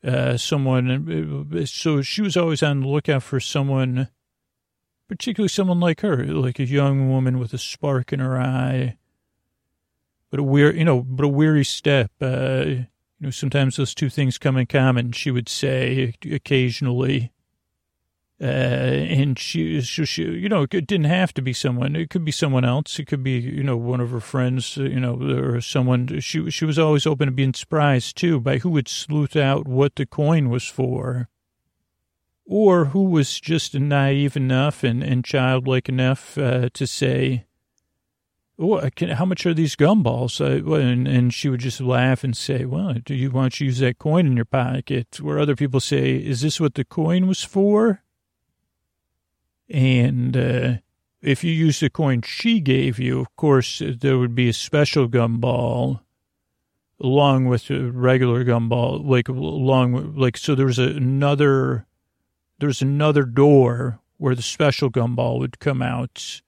[0.06, 1.50] uh, someone.
[1.54, 4.08] Uh, so she was always on the lookout for someone,
[5.12, 8.96] particularly someone like her, like a young woman with a spark in her eye.
[10.30, 12.10] But a weird, you know, but a weary step.
[12.22, 12.88] Uh, you
[13.20, 17.34] know, sometimes those two things come in common, she would say occasionally.
[18.40, 21.94] Uh, and she, she, she, you know, it didn't have to be someone.
[21.98, 22.98] It could be someone else.
[22.98, 26.22] It could be, you know, one of her friends, you know, or someone.
[26.22, 29.96] She, she was always open to being surprised too by who would sleuth out what
[29.96, 31.28] the coin was for,
[32.52, 37.46] or who was just naive enough and, and childlike enough uh, to say,
[38.60, 42.36] "Oh, can, how much are these gumballs?" Uh, and, and she would just laugh and
[42.36, 45.80] say, "Well, do you want to use that coin in your pocket?" Where other people
[45.80, 48.04] say, "Is this what the coin was for?"
[49.70, 50.74] And uh,
[51.22, 55.08] if you use the coin she gave you, of course, there would be a special
[55.08, 56.02] gumball
[57.00, 61.86] along with a regular gumball, like along like, so there's another,
[62.62, 66.42] there's another door where the special gumball would come out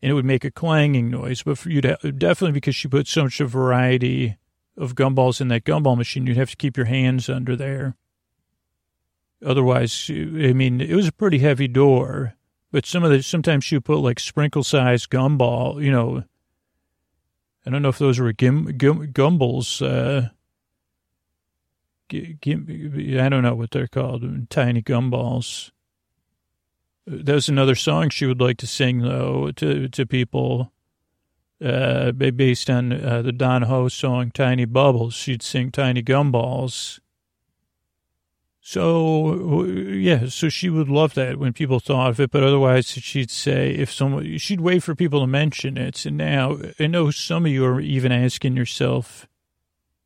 [0.00, 1.42] and it would make a clanging noise.
[1.42, 4.38] But for you to, definitely because she put so much a variety
[4.78, 7.96] of gumballs in that gumball machine, you'd have to keep your hands under there.
[9.44, 12.34] Otherwise, I mean, it was a pretty heavy door.
[12.70, 16.24] But some of the sometimes you put like sprinkle size gumball, you know.
[17.66, 19.82] I don't know if those were gim, gum, gumballs.
[19.82, 20.30] Uh,
[22.12, 25.70] I don't know what they're called, tiny gumballs.
[27.06, 30.72] There's another song she would like to sing though to to people.
[31.64, 36.98] Uh, based on uh, the Don Ho song "Tiny Bubbles," she'd sing "Tiny Gumballs."
[38.64, 43.30] So yeah, so she would love that when people thought of it, but otherwise she'd
[43.30, 46.06] say if someone she'd wait for people to mention it.
[46.06, 49.26] And now I know some of you are even asking yourself,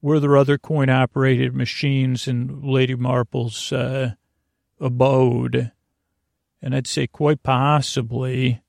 [0.03, 4.13] were there other coin operated machines in Lady Marple's uh,
[4.81, 5.73] abode?
[6.63, 8.63] And I'd say quite possibly.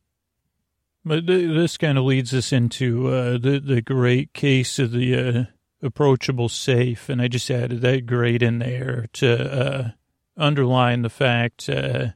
[1.06, 5.16] But th- this kind of leads us into uh, the the great case of the
[5.16, 5.44] uh,
[5.82, 9.90] approachable safe, and I just added that great in there to uh,
[10.36, 12.10] underline the fact uh,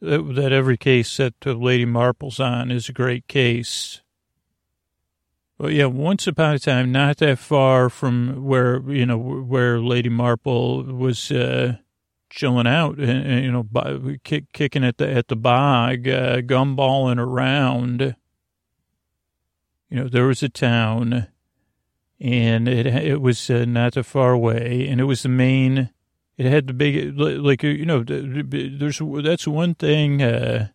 [0.00, 4.02] that, that, every case that Lady Marple's on is a great case.
[5.58, 10.10] But yeah, once upon a time, not that far from where you know where Lady
[10.10, 11.76] Marple was uh,
[12.28, 18.16] chilling out, and, you know, kick, kicking at the at the bog, uh, gumballing around.
[19.88, 21.28] You know, there was a town
[22.20, 25.90] and it it was uh, not that far away, and it was the main.
[26.38, 30.68] It had the big, like you know, there's that's one thing uh,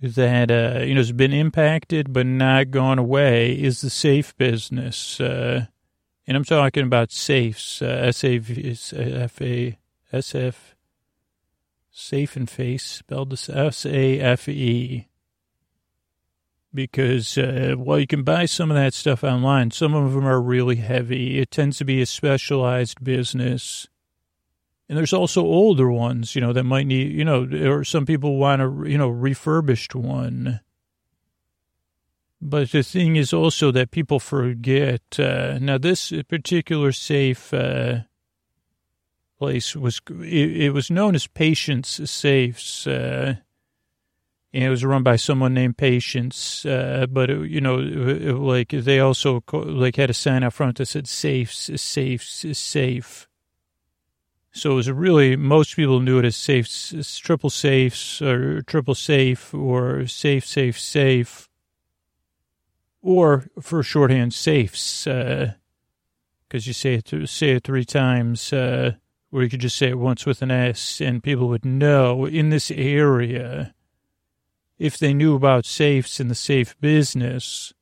[0.00, 5.20] that uh, you know has been impacted but not gone away is the safe business,
[5.20, 5.66] uh,
[6.26, 9.78] and I'm talking about safes, uh, S A F A
[10.12, 10.74] S F,
[11.90, 15.08] safe and face spelled S A F E
[16.76, 19.70] because uh, you can buy some of that stuff online.
[19.70, 21.40] Some of them are really heavy.
[21.40, 23.88] It tends to be a specialized business.
[24.88, 28.36] And there's also older ones, you know, that might need, you know, or some people
[28.36, 30.60] want a, you know, refurbished one.
[32.40, 35.02] But the thing is also that people forget.
[35.18, 38.00] Uh, now, this particular safe uh,
[39.38, 42.86] place was it, it, was known as Patience Safes.
[42.86, 43.36] Uh,
[44.52, 46.64] and it was run by someone named Patience.
[46.64, 50.78] Uh, but it, you know, it, like they also like had a sign out front
[50.78, 53.25] that said "safe, safe, safe."
[54.56, 56.66] So it was really most people knew it as safe,
[57.22, 61.50] triple safes or triple safe or safe, safe, safe,
[63.02, 68.50] or for shorthand safes, because uh, you say it say it three times.
[68.50, 68.92] Uh,
[69.28, 72.48] where you could just say it once with an S and people would know in
[72.48, 73.74] this area,
[74.78, 77.74] if they knew about safes in the safe business,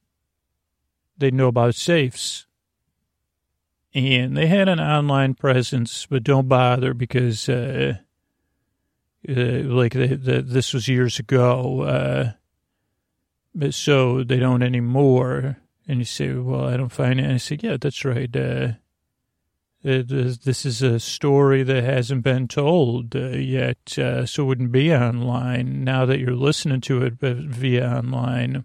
[1.16, 2.47] they'd know about safes.
[3.95, 7.99] And they had an online presence, but don't bother because, uh,
[9.29, 11.83] uh, like the, the, this was years ago.
[11.83, 12.33] Uh,
[13.55, 15.59] but so they don't anymore.
[15.87, 17.25] And you say, well, I don't find it.
[17.25, 18.35] And I say, yeah, that's right.
[18.35, 18.73] Uh,
[19.85, 24.95] this is a story that hasn't been told uh, yet, uh, so it wouldn't be
[24.95, 28.65] online now that you're listening to it but via online.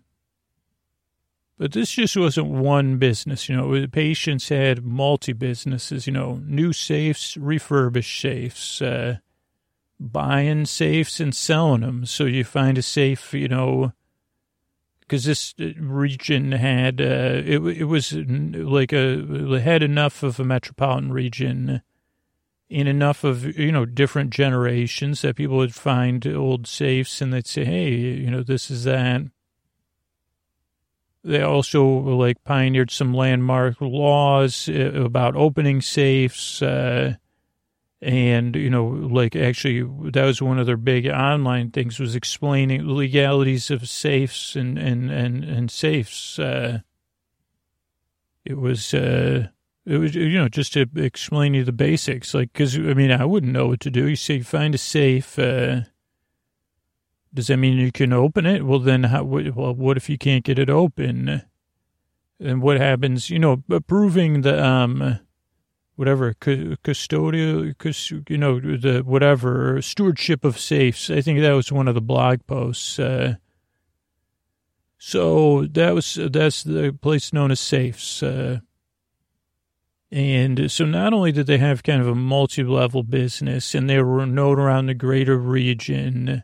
[1.59, 3.85] But this just wasn't one business, you know.
[3.87, 9.17] Patience had multi businesses, you know, new safes, refurbished safes, uh,
[9.99, 12.05] buying safes and selling them.
[12.05, 13.91] So you find a safe, you know,
[15.01, 20.45] because this uh, region had uh, it, it was like a had enough of a
[20.45, 21.81] metropolitan region
[22.69, 27.47] in enough of you know different generations that people would find old safes and they'd
[27.47, 29.23] say hey you know this is that
[31.23, 37.15] they also like pioneered some landmark laws uh, about opening safes uh,
[38.01, 42.87] and you know like actually that was one of their big online things was explaining
[42.87, 46.39] the legalities of safes and and and, and safes.
[46.39, 46.79] Uh,
[48.45, 49.47] it was uh
[49.85, 53.25] it was you know just to explain you the basics like because i mean i
[53.25, 54.07] wouldn't know what to do.
[54.07, 55.81] You say find a safe uh
[57.33, 60.43] does that mean you can open it well then how well what if you can't
[60.43, 61.43] get it open
[62.39, 65.19] and what happens you know approving the um
[65.99, 71.09] whatever custodial, you know, the whatever stewardship of safes.
[71.09, 72.97] I think that was one of the blog posts.
[72.97, 73.35] Uh,
[74.97, 78.23] so that was that's the place known as safes.
[78.23, 78.59] Uh,
[80.09, 84.25] and so not only did they have kind of a multi-level business and they were
[84.25, 86.43] known around the greater region,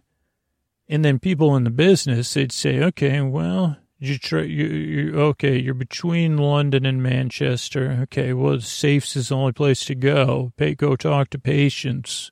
[0.88, 5.58] and then people in the business, they'd say, okay, well, you try, you, you, okay,
[5.58, 8.00] you're between London and Manchester.
[8.04, 10.52] Okay, well, safes is the only place to go.
[10.58, 12.32] Pay, go talk to Patience.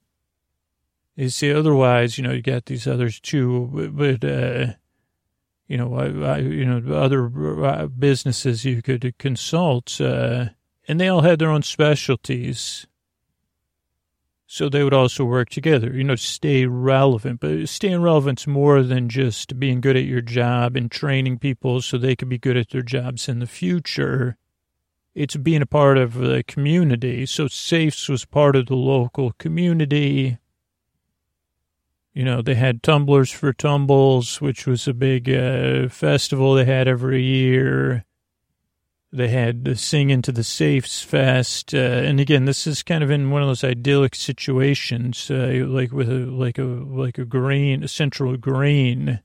[1.15, 4.73] You see, otherwise, you know, you got these others too, but, uh,
[5.67, 10.47] you know, I, I, you know, other uh, businesses you could consult, uh,
[10.87, 12.85] and they all had their own specialties.
[14.53, 17.39] So they would also work together, you know, stay relevant.
[17.39, 21.97] But staying relevant's more than just being good at your job and training people so
[21.97, 24.37] they could be good at their jobs in the future.
[25.15, 27.25] It's being a part of the community.
[27.25, 30.37] So Safes was part of the local community.
[32.13, 36.87] You know, they had Tumblers for Tumbles, which was a big uh, festival they had
[36.87, 38.05] every year.
[39.15, 43.11] They had to sing into the Safes Fest, uh, and again, this is kind of
[43.11, 47.83] in one of those idyllic situations, uh, like with a like a like a green,
[47.83, 49.19] a central green,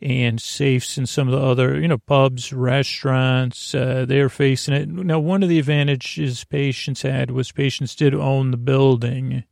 [0.00, 3.76] and safes and some of the other, you know, pubs, restaurants.
[3.76, 5.20] Uh, they are facing it now.
[5.20, 9.44] One of the advantages Patience had was Patience did own the building,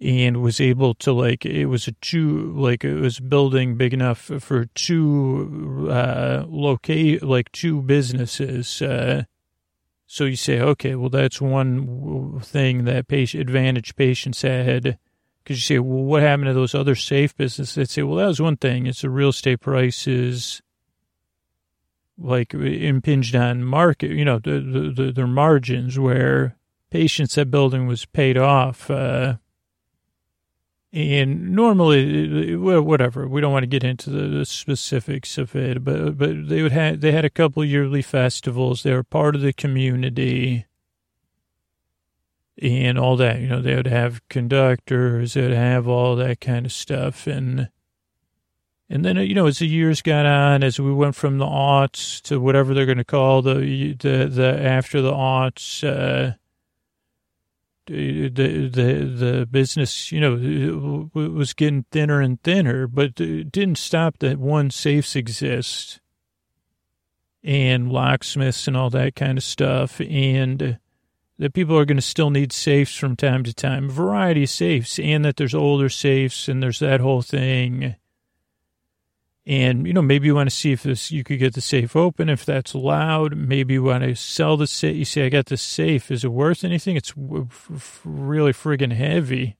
[0.00, 4.30] and was able to like it was a two like it was building big enough
[4.38, 9.24] for two uh locate like two businesses uh
[10.06, 14.98] so you say okay well that's one thing that patient advantage Patience had
[15.48, 17.74] because you say well what happened to those other safe businesses?
[17.74, 18.86] They'd say well that was one thing.
[18.86, 20.62] It's the real estate prices
[22.16, 26.56] like impinged on market you know the, the, the their margins where
[26.90, 29.36] Patience that building was paid off uh
[30.92, 33.28] and normally, whatever.
[33.28, 37.00] We don't want to get into the, specifics of it, but but they would have
[37.00, 38.82] they had a couple yearly festivals.
[38.82, 40.66] They were part of the community,
[42.60, 43.40] and all that.
[43.40, 45.34] You know, they would have conductors.
[45.34, 47.68] They would have all that kind of stuff, and
[48.88, 52.22] and then you know, as the years got on, as we went from the aughts
[52.22, 55.84] to whatever they're going to call the the the after the aughts.
[55.86, 56.36] Uh,
[57.88, 64.18] the the the business, you know, was getting thinner and thinner, but it didn't stop
[64.18, 66.00] that one safes exist
[67.42, 70.78] and locksmiths and all that kind of stuff, and
[71.38, 74.50] that people are going to still need safes from time to time, a variety of
[74.50, 77.96] safes, and that there's older safes and there's that whole thing.
[79.48, 81.96] And, you know, maybe you want to see if this, you could get the safe
[81.96, 83.34] open, if that's allowed.
[83.34, 84.94] Maybe you want to sell the safe.
[84.94, 86.10] You say, I got the safe.
[86.10, 86.96] Is it worth anything?
[86.96, 89.56] It's really friggin' heavy.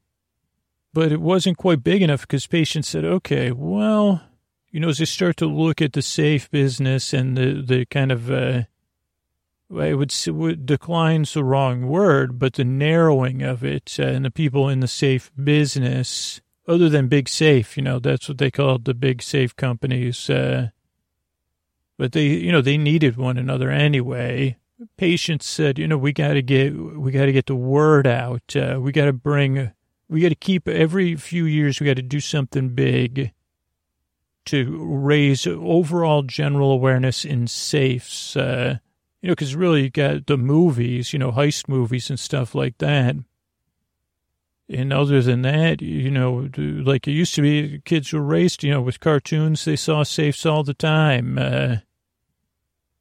[0.93, 4.21] But it wasn't quite big enough because Patience said, okay, well,
[4.71, 8.13] you know, as they start to look at the safe business and the, the kind
[8.13, 8.65] of, uh,
[9.75, 14.31] I would, would decline's the wrong word, but the narrowing of it uh, and the
[14.31, 18.85] people in the safe business, other than Big Safe, you know, that's what they called
[18.85, 20.29] the big safe companies.
[20.29, 20.69] Uh,
[21.97, 24.57] but they, you know, they needed one another anyway.
[24.97, 28.55] Patience said, you know, we got to get, we got to get the word out.
[28.55, 29.73] Uh, we got to bring,
[30.09, 33.33] we got to keep every few years, we got to do something big
[34.45, 38.37] to raise overall general awareness in safes.
[38.37, 38.79] Uh,
[39.21, 42.79] you know, because really you got the movies, you know, heist movies and stuff like
[42.79, 43.17] that.
[44.71, 48.71] And other than that, you know, like it used to be, kids were raised, you
[48.71, 51.39] know, with cartoons, they saw safes all the time.
[51.39, 51.77] Uh,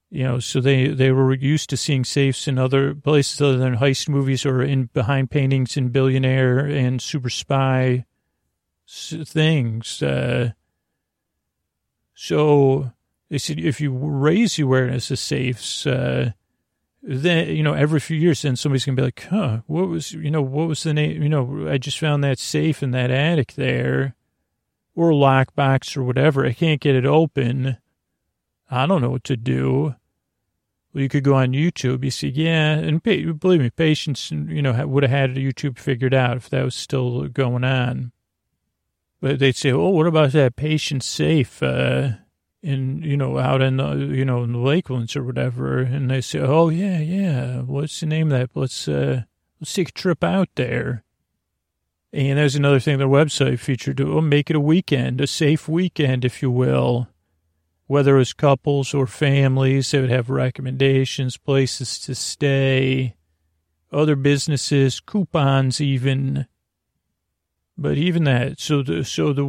[0.09, 3.78] you know, so they, they were used to seeing safes in other places other than
[3.78, 8.05] heist movies or in behind paintings in billionaire and super spy
[8.88, 10.01] things.
[10.01, 10.51] Uh,
[12.13, 12.93] so
[13.30, 16.32] they said if you raise awareness of safes, uh,
[17.08, 20.30] then you know every few years, then somebody's gonna be like, "Huh, what was you
[20.30, 21.24] know what was the name?
[21.24, 24.16] You know, I just found that safe in that attic there,
[24.93, 26.45] or lockbox or whatever.
[26.45, 27.78] I can't get it open.
[28.70, 29.95] I don't know what to do."
[30.93, 32.03] Well, you could go on YouTube.
[32.03, 36.36] You see, yeah, and believe me, Patience, you know, would have had YouTube figured out
[36.36, 38.12] if that was still going on.
[39.22, 42.18] But they'd say, "Oh, what about that patient safe?" Uh,
[42.68, 46.20] in you know out in the you know in the Lakelands or whatever, and they
[46.20, 48.49] say, "Oh yeah, yeah, what's the name of that?
[48.59, 49.24] Let's uh,
[49.61, 51.05] let's take a trip out there."
[52.11, 56.26] And there's another thing their website featured: oh, make it a weekend, a safe weekend,
[56.26, 57.07] if you will.
[57.86, 63.15] Whether it's couples or families, they would have recommendations, places to stay,
[63.93, 66.47] other businesses, coupons, even
[67.78, 69.45] but even that, so the so the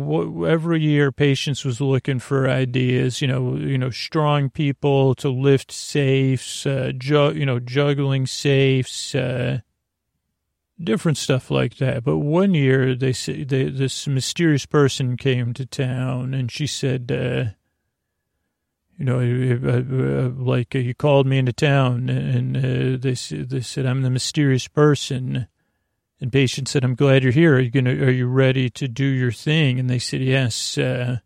[0.47, 3.22] every year, Patience was looking for ideas.
[3.22, 9.14] You know, you know, strong people to lift safes, uh, ju- you know, juggling safes,
[9.14, 9.61] uh,
[10.79, 12.05] different stuff like that.
[12.05, 17.11] But one year, they say they, this mysterious person came to town, and she said,
[17.11, 17.57] uh,
[18.99, 23.87] you know, uh, uh, like uh, you called me into town, and they they said
[23.87, 25.49] I'm the mysterious person
[26.21, 27.57] and patient said, I'm glad you're here.
[27.57, 29.79] Are you gonna, are you ready to do your thing?
[29.79, 31.19] And they said, yes, uh,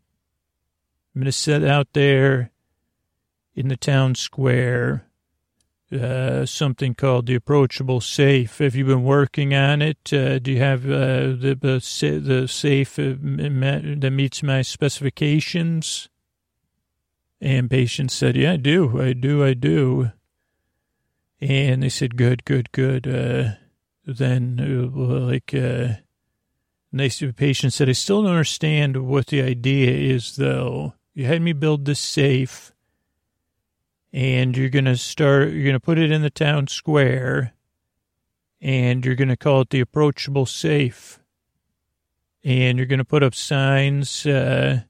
[1.15, 2.51] I'm going to sit out there
[3.55, 5.05] in the town square,
[5.91, 8.57] uh, something called the approachable safe.
[8.57, 10.11] Have you been working on it?
[10.11, 16.09] Uh, do you have, uh, the, the, the safe uh, that meets my specifications?
[17.39, 18.99] And patient said, yeah, I do.
[18.99, 19.43] I do.
[19.43, 20.11] I do.
[21.39, 23.57] And they said, good, good, good.
[24.05, 25.95] Then uh, like uh,
[26.91, 30.93] nice to be patient said, I still don't understand what the idea is though.
[31.13, 32.73] You had me build this safe
[34.11, 37.53] and you're to start, you're to put it in the town square
[38.61, 41.19] and you're to call it the approachable safe.
[42.45, 44.81] And you're to put up signs, uh,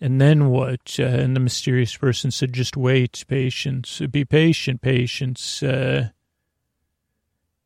[0.00, 0.96] and then what?
[0.98, 4.00] Uh, and the mysterious person said, just wait, patience.
[4.10, 5.62] Be patient, patience.
[5.62, 6.08] Uh,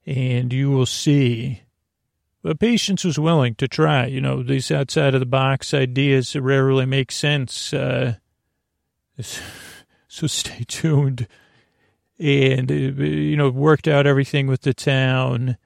[0.06, 1.62] and you will see.
[2.42, 4.06] But patience was willing to try.
[4.06, 7.72] You know, these outside of the box ideas rarely make sense.
[7.72, 8.16] Uh,
[9.18, 11.26] so stay tuned.
[12.18, 15.56] And, uh, you know, worked out everything with the town.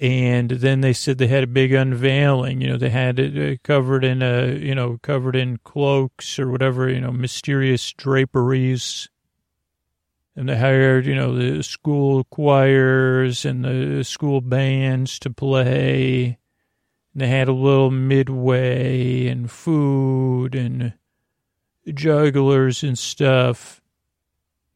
[0.00, 2.60] And then they said they had a big unveiling.
[2.60, 6.50] You know, they had it uh, covered in a, you know, covered in cloaks or
[6.50, 9.08] whatever, you know, mysterious draperies
[10.38, 16.38] and they hired, you know, the school choirs and the school bands to play.
[17.12, 20.92] And they had a little midway and food and
[21.92, 23.82] jugglers and stuff.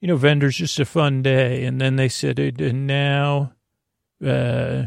[0.01, 1.65] You know, vendors, just a fun day.
[1.65, 3.53] And then they said, and now,
[4.21, 4.87] uh,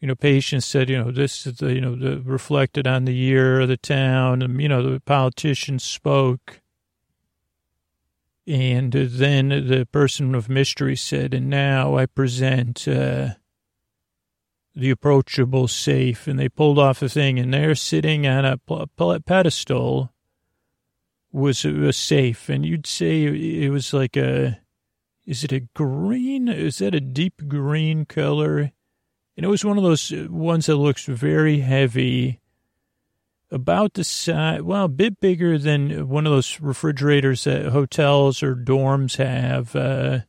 [0.00, 3.14] you know, Patience said, you know, this is the, you know, the reflected on the
[3.14, 4.42] year of the town.
[4.42, 6.60] And, you know, the politicians spoke
[8.46, 13.34] and then the person of mystery said, and now I present uh,
[14.74, 16.26] the approachable safe.
[16.26, 18.58] And they pulled off a thing, and there sitting on a
[19.20, 20.12] pedestal
[21.32, 22.48] was a safe.
[22.48, 24.60] And you'd say it was like a,
[25.26, 26.48] is it a green?
[26.48, 28.72] Is that a deep green color?
[29.36, 32.39] And it was one of those ones that looks very heavy
[33.50, 38.54] about the size, well, a bit bigger than one of those refrigerators that hotels or
[38.54, 39.74] dorms have.
[39.74, 40.20] Uh,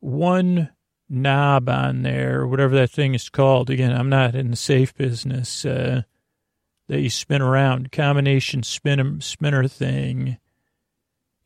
[0.00, 0.70] one
[1.08, 3.70] knob on there, whatever that thing is called.
[3.70, 5.64] Again, I'm not in the safe business.
[5.64, 6.02] Uh,
[6.88, 10.38] that you spin around, combination spinner, spinner thing.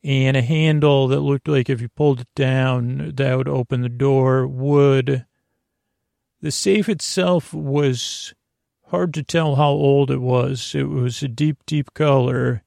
[0.03, 3.89] and a handle that looked like if you pulled it down, that would open the
[3.89, 5.25] door, wood.
[6.41, 8.33] The safe itself was
[8.93, 10.75] hard to tell how old it was.
[10.75, 12.61] It was a deep, deep color.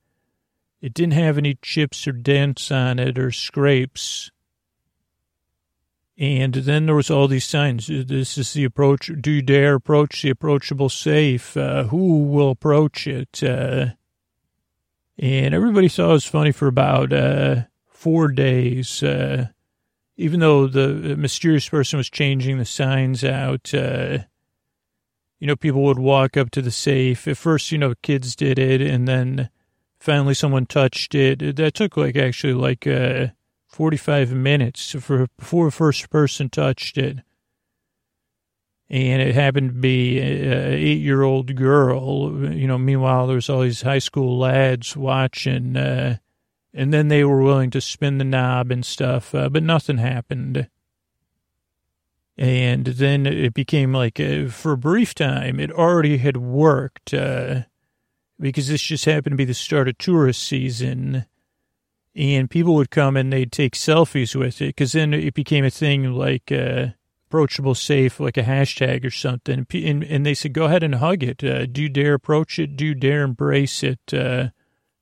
[0.81, 4.33] It didn't have any chips or dents on it or scrapes.
[6.18, 7.87] And then there was all these signs.
[7.87, 9.09] This is the approach.
[9.20, 11.57] Do you dare approach the approachable safe?
[11.57, 13.41] Uh, who will approach it?
[13.41, 13.91] Uh,
[15.16, 19.01] and everybody thought it was funny for about uh, four days.
[19.01, 19.47] Uh,
[20.16, 24.18] even though the mysterious person was changing the signs out, uh,
[25.39, 27.28] you know, people would walk up to the safe.
[27.28, 29.51] At first, you know, kids did it, and then
[29.99, 31.57] finally someone touched it.
[31.57, 33.28] That took like actually like uh,
[33.68, 37.18] 45 minutes for before a first person touched it
[38.89, 42.53] and it happened to be an eight-year-old girl.
[42.53, 46.18] You know, meanwhile, there was all these high school lads watching, uh,
[46.72, 50.68] and then they were willing to spin the knob and stuff, uh, but nothing happened.
[52.39, 57.62] And then it became like, uh, for a brief time, it already had worked, uh,
[58.39, 61.24] because this just happened to be the start of tourist season.
[62.14, 65.70] And people would come and they'd take selfies with it, because then it became a
[65.70, 66.89] thing like, uh,
[67.28, 69.66] approachable safe, like a hashtag or something.
[69.72, 71.43] And, and they said, go ahead and hug it.
[71.43, 72.76] Uh, do you dare approach it?
[72.76, 73.99] Do you dare embrace it?
[74.12, 74.51] Uh,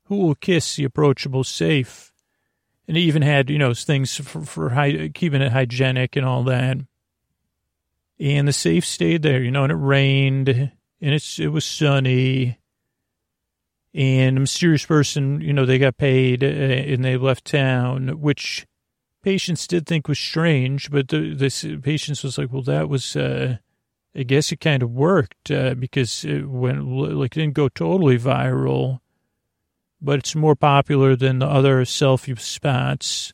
[0.05, 2.13] who will kiss the approachable safe?
[2.87, 6.45] And it even had, you know, things for, for high, keeping it hygienic and all
[6.45, 6.79] that.
[8.19, 12.59] And the safe stayed there, you know, and it rained and it's, it was sunny.
[13.93, 18.67] And a mysterious person, you know, they got paid uh, and they left town, which
[19.23, 23.57] Patience did think was strange, but the, this Patience was like, well, that was, uh,
[24.15, 28.19] I guess it kind of worked uh, because it went like it didn't go totally
[28.19, 29.01] viral,
[30.01, 33.33] but it's more popular than the other selfie spots.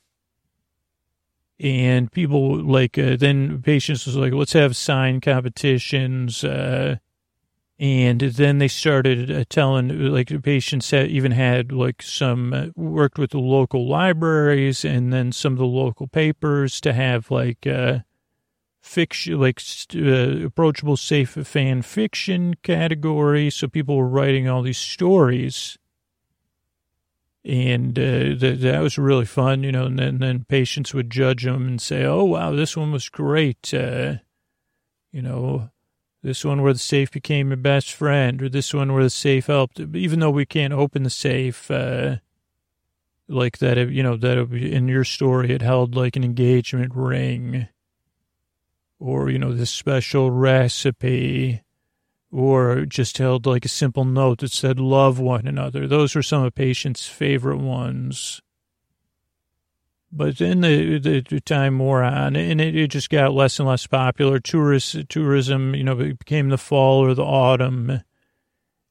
[1.63, 6.43] And people like uh, then Patience was like, let's have sign competitions.
[6.43, 6.97] Uh,
[7.79, 13.19] and then they started uh, telling, like, Patience had even had, like, some, uh, worked
[13.19, 18.01] with the local libraries and then some of the local papers to have, like, uh,
[18.83, 19.63] fiction, like,
[19.95, 23.49] approachable, safe fan fiction category.
[23.49, 25.79] So people were writing all these stories.
[27.45, 31.45] And uh, th- that was really fun, you know, and then, then Patience would judge
[31.45, 33.72] them and say, oh, wow, this one was great.
[33.72, 34.16] Uh,
[35.11, 35.70] you know,
[36.22, 39.47] this one where the safe became your best friend, or this one where the safe
[39.47, 42.16] helped, even though we can't open the safe, uh,
[43.26, 47.68] like that, you know, that in your story, it held like an engagement ring,
[48.99, 51.62] or, you know, this special recipe,
[52.33, 55.87] or just held like a simple note that said, love one another.
[55.87, 58.41] Those were some of patients' favorite ones.
[60.12, 63.87] But then the, the, time wore on, and it, it, just got less and less
[63.87, 64.41] popular.
[64.41, 68.01] Tourist tourism, you know, became the fall or the autumn,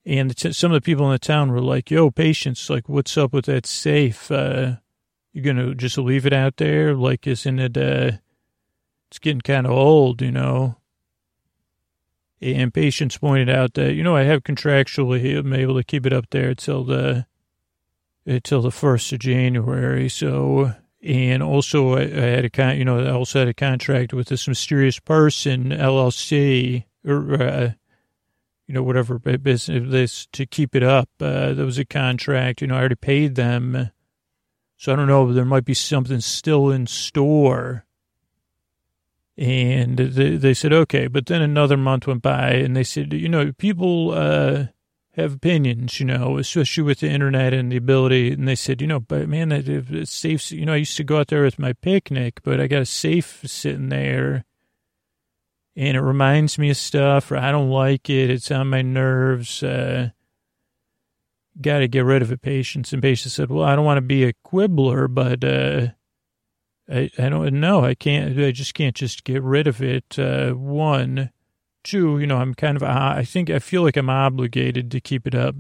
[0.06, 3.18] and the, some of the people in the town were like, "Yo, Patience, like, what's
[3.18, 4.32] up with that safe?
[4.32, 4.78] Uh,
[5.34, 6.96] you gonna just leave it out there?
[6.96, 7.78] Like, isn't it?
[7.78, 8.12] Uh,
[9.10, 10.79] it's getting kind of old, you know."
[12.42, 16.14] And Patience pointed out that you know I have contractually I'm able to keep it
[16.14, 17.26] up there till the
[18.26, 23.12] until the first of January, so and also I, had a con, you know, I
[23.12, 27.72] also had a contract with this mysterious person LLC or uh,
[28.68, 31.10] you know whatever business this to keep it up.
[31.20, 33.92] Uh, there was a contract, you know, I already paid them,
[34.78, 35.32] so I don't know.
[35.34, 37.86] There might be something still in store.
[39.40, 43.30] And they, they said okay, but then another month went by, and they said, you
[43.30, 44.12] know, people.
[44.12, 44.66] Uh,
[45.20, 48.32] have opinions, you know, especially with the internet and the ability.
[48.32, 50.52] And they said, you know, but man, it's safe.
[50.52, 52.86] You know, I used to go out there with my picnic, but I got a
[52.86, 54.46] safe sitting there
[55.76, 58.30] and it reminds me of stuff or I don't like it.
[58.30, 59.64] It's on my nerves.
[59.64, 60.10] Uh,
[61.62, 62.94] got to get rid of it, Patience.
[62.94, 65.88] And Patience said, well, I don't want to be a quibbler, but, uh,
[66.92, 67.84] I, I don't know.
[67.84, 70.18] I can't, I just can't just get rid of it.
[70.18, 71.32] Uh, one,
[71.82, 75.26] Two, you know, I'm kind of, I think, I feel like I'm obligated to keep
[75.26, 75.56] it up.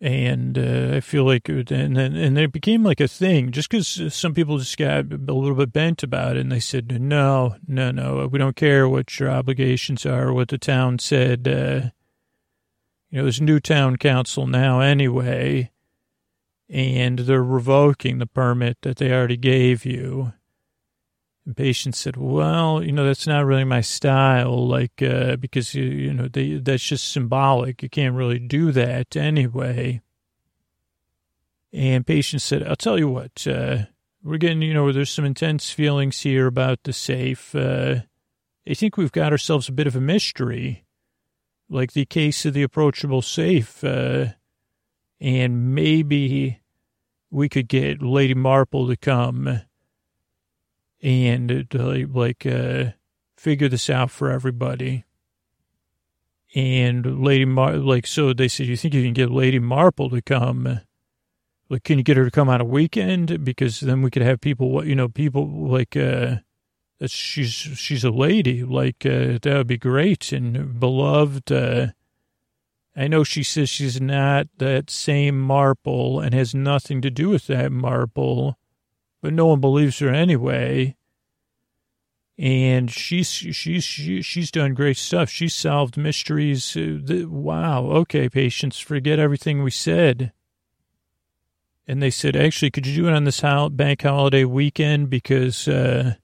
[0.00, 4.14] And uh, I feel like, and then, and it became like a thing just because
[4.14, 6.40] some people just got a little bit bent about it.
[6.40, 10.58] And they said, no, no, no, we don't care what your obligations are, what the
[10.58, 11.48] town said.
[11.48, 11.90] Uh,
[13.10, 15.72] you know, there's a new town council now anyway,
[16.68, 20.32] and they're revoking the permit that they already gave you.
[21.46, 25.84] And patient said, well, you know, that's not really my style, like, uh, because, you,
[25.84, 27.82] you know, they, that's just symbolic.
[27.82, 30.00] You can't really do that anyway.
[31.72, 33.84] And patient said, I'll tell you what, uh,
[34.22, 37.54] we're getting, you know, there's some intense feelings here about the safe.
[37.54, 37.96] Uh,
[38.66, 40.86] I think we've got ourselves a bit of a mystery,
[41.68, 43.84] like the case of the approachable safe.
[43.84, 44.28] Uh,
[45.20, 46.60] and maybe
[47.30, 49.60] we could get Lady Marple to come
[51.02, 52.84] and uh, like uh,
[53.36, 55.04] figure this out for everybody.
[56.54, 60.22] And Lady Mar, like, so they said, you think you can get Lady Marple to
[60.22, 60.80] come?
[61.68, 63.44] Like, can you get her to come on a weekend?
[63.44, 66.36] Because then we could have people, what you know, people like, uh,
[67.06, 68.62] she's, she's a lady.
[68.62, 71.50] Like, uh, that would be great and beloved.
[71.50, 71.88] Uh,
[72.96, 77.48] I know she says she's not that same Marple and has nothing to do with
[77.48, 78.56] that Marple,
[79.20, 80.96] but no one believes her anyway
[82.38, 85.30] and she's she's she's done great stuff.
[85.30, 86.76] She solved mysteries.
[86.76, 87.84] Uh, wow.
[87.84, 90.32] Okay, Patience, forget everything we said.
[91.86, 96.14] And they said, actually, could you do it on this bank holiday weekend because uh,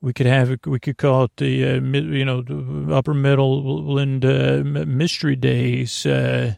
[0.00, 2.44] we could have it, we could call it the uh, you know
[2.92, 6.06] Upper Midland uh, Mystery Days.
[6.06, 6.54] Uh,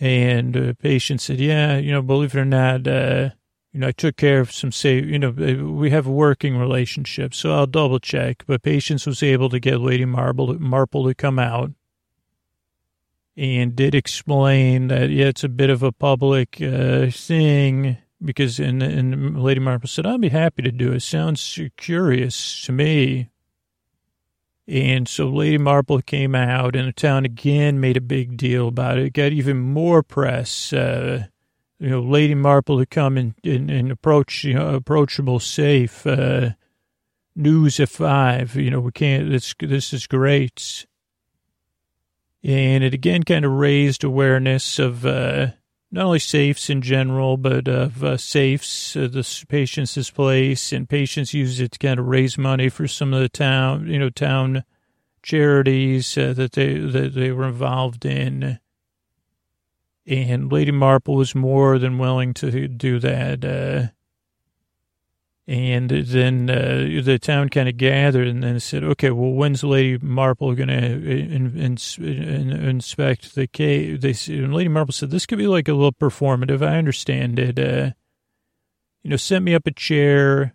[0.00, 2.86] and uh, patient said, yeah, you know, believe it or not
[3.72, 7.34] you know, I took care of some say, you know, we have a working relationship,
[7.34, 8.44] so I'll double check.
[8.46, 11.72] But Patience was able to get Lady Marple, Marple to come out
[13.36, 18.82] and did explain that, yeah, it's a bit of a public uh, thing because, and,
[18.82, 21.00] and Lady Marple said, I'll be happy to do it.
[21.00, 23.30] Sounds curious to me.
[24.66, 28.98] And so Lady Marple came out and the town again made a big deal about
[28.98, 29.14] it.
[29.14, 30.72] Got even more press.
[30.72, 31.24] Uh,
[31.78, 36.50] you know, Lady Marple to come and, and, and approach, you know, approachable, safe, uh,
[37.34, 38.56] news at five.
[38.56, 40.86] You know, we can't, this, this is great.
[42.42, 45.52] And it again kind of raised awareness of, uh,
[45.90, 51.32] not only safes in general, but of uh, safes, uh, the patients' place, and Patience
[51.32, 54.64] use it to kind of raise money for some of the town, you know, town
[55.22, 58.58] charities uh, that they that they were involved in
[60.08, 63.92] and Lady Marple was more than willing to do that.
[65.48, 69.64] Uh, and then uh, the town kind of gathered and then said, okay, well, when's
[69.64, 74.02] Lady Marple going to in, in, in, inspect the cave?
[74.02, 76.60] They and Lady Marple said, this could be like a little performative.
[76.60, 77.58] I understand it.
[77.58, 77.92] Uh,
[79.02, 80.54] you know, set me up a chair.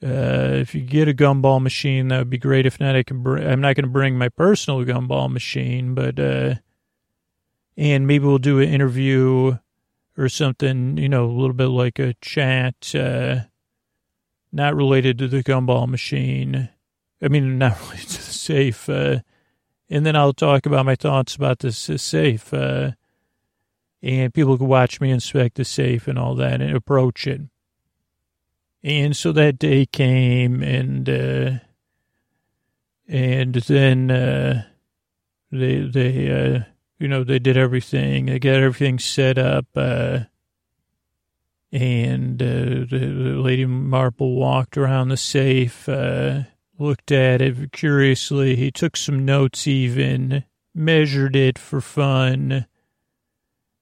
[0.00, 2.66] Uh, if you get a gumball machine, that would be great.
[2.66, 3.24] If not, I can.
[3.24, 6.54] Br- I'm not going to bring my personal gumball machine, but uh,
[7.76, 9.58] and maybe we'll do an interview
[10.18, 13.40] or something, you know, a little bit like a chat, uh,
[14.50, 16.68] not related to the gumball machine.
[17.22, 18.88] I mean, not related to the safe.
[18.88, 19.20] Uh,
[19.88, 22.52] and then I'll talk about my thoughts about this safe.
[22.52, 22.92] Uh,
[24.02, 27.42] and people can watch me inspect the safe and all that and approach it.
[28.82, 31.50] And so that day came and, uh,
[33.06, 34.64] and then, uh,
[35.50, 36.60] they, they, uh,
[36.98, 38.26] you know, they did everything.
[38.26, 39.66] They got everything set up.
[39.74, 40.20] Uh,
[41.70, 46.40] and uh, the, Lady Marple walked around the safe, uh,
[46.78, 48.56] looked at it curiously.
[48.56, 50.44] He took some notes, even
[50.74, 52.66] measured it for fun.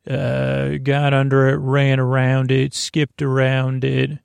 [0.09, 4.19] Uh, got under it, ran around it, skipped around it,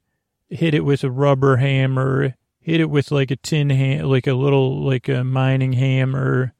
[0.49, 4.83] hit it with a rubber hammer, hit it with like a tin like a little
[4.83, 6.53] like a mining hammer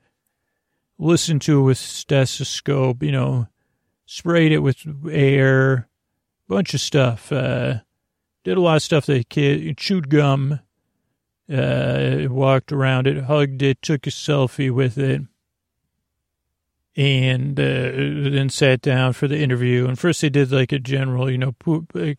[1.04, 3.48] Listen to it with stethoscope, you know,
[4.06, 5.90] sprayed it with air,
[6.48, 7.32] bunch of stuff.
[7.32, 7.80] Uh,
[8.44, 10.60] did a lot of stuff that kid chewed gum,
[11.52, 15.24] uh, walked around it, hugged it, took a selfie with it,
[16.96, 19.88] and uh, then sat down for the interview.
[19.88, 21.56] And first they did like a general, you know,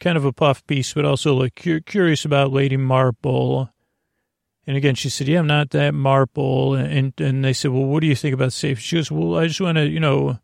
[0.01, 1.55] kind of a puff piece, but also like
[1.87, 3.71] curious about Lady Marple
[4.67, 6.75] and again, she said, yeah, I'm not that Marple.
[6.75, 8.79] And, and they said, well, what do you think about safe?
[8.79, 10.39] She goes, well, I just want to, you know,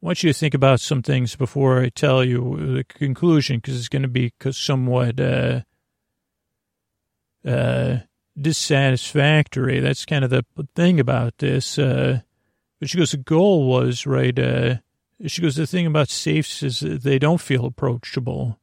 [0.00, 3.88] want you to think about some things before I tell you the conclusion, because it's
[3.88, 5.62] going to be somewhat, uh,
[7.46, 7.98] uh,
[8.40, 9.80] dissatisfactory.
[9.80, 10.44] That's kind of the
[10.74, 11.78] thing about this.
[11.78, 12.20] Uh,
[12.78, 14.76] but she goes, the goal was, right, uh,
[15.26, 18.57] she goes, the thing about safes is they don't feel approachable.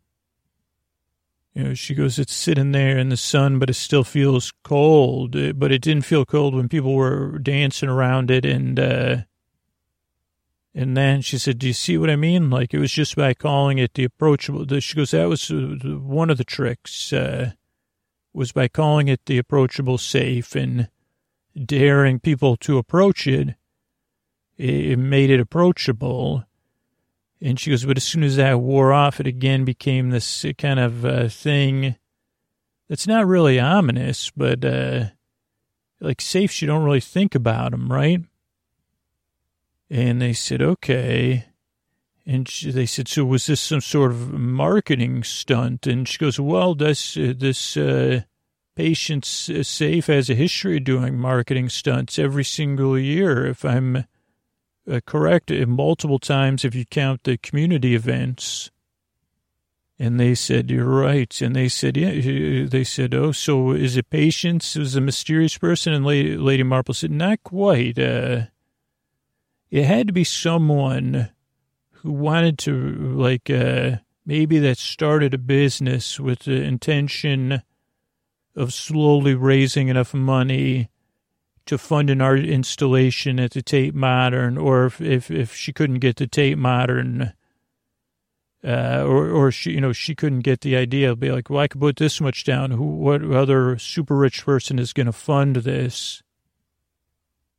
[1.55, 5.37] You know, she goes, it's sitting there in the sun, but it still feels cold.
[5.37, 8.45] Uh, but it didn't feel cold when people were dancing around it.
[8.45, 9.17] And, uh,
[10.73, 12.49] and then she said, do you see what I mean?
[12.49, 14.67] Like it was just by calling it the approachable.
[14.79, 17.53] She goes, that was uh, one of the tricks, uh,
[18.33, 20.89] was by calling it the approachable safe and
[21.57, 23.55] daring people to approach it.
[24.57, 26.43] It made it approachable
[27.41, 30.79] And she goes, but as soon as that wore off, it again became this kind
[30.79, 31.95] of uh, thing
[32.87, 35.05] that's not really ominous, but uh,
[35.99, 38.21] like safes, you don't really think about them, right?
[39.89, 41.45] And they said, okay.
[42.25, 45.85] And she, they said, so was this some sort of marketing stunt?
[45.85, 48.21] And she goes, well, this, uh, this uh,
[48.75, 54.05] patient's safe has a history of doing marketing stunts every single year, if I'm
[54.89, 58.71] uh, correct, multiple times if you count the community events.
[59.97, 61.39] And they said, you're right.
[61.41, 62.65] And they said, yeah.
[62.67, 64.75] They said, oh, so is it Patience?
[64.75, 65.93] It was a mysterious person.
[65.93, 67.97] And Lady, Lady Marple said, not quite.
[67.97, 68.47] Uh,
[69.71, 71.29] it had to be someone
[71.91, 77.61] who wanted to, like, uh, maybe that started a business with the intention
[78.53, 80.89] of slowly raising enough money
[81.65, 85.99] to fund an art installation at the Tate Modern, or if, if, if she couldn't
[85.99, 87.33] get the Tate Modern,
[88.63, 91.59] uh, or, or she, you know, she couldn't get the idea, it'd be like, well,
[91.59, 92.71] I could put this much down.
[92.71, 96.23] Who, what other super rich person is going to fund this?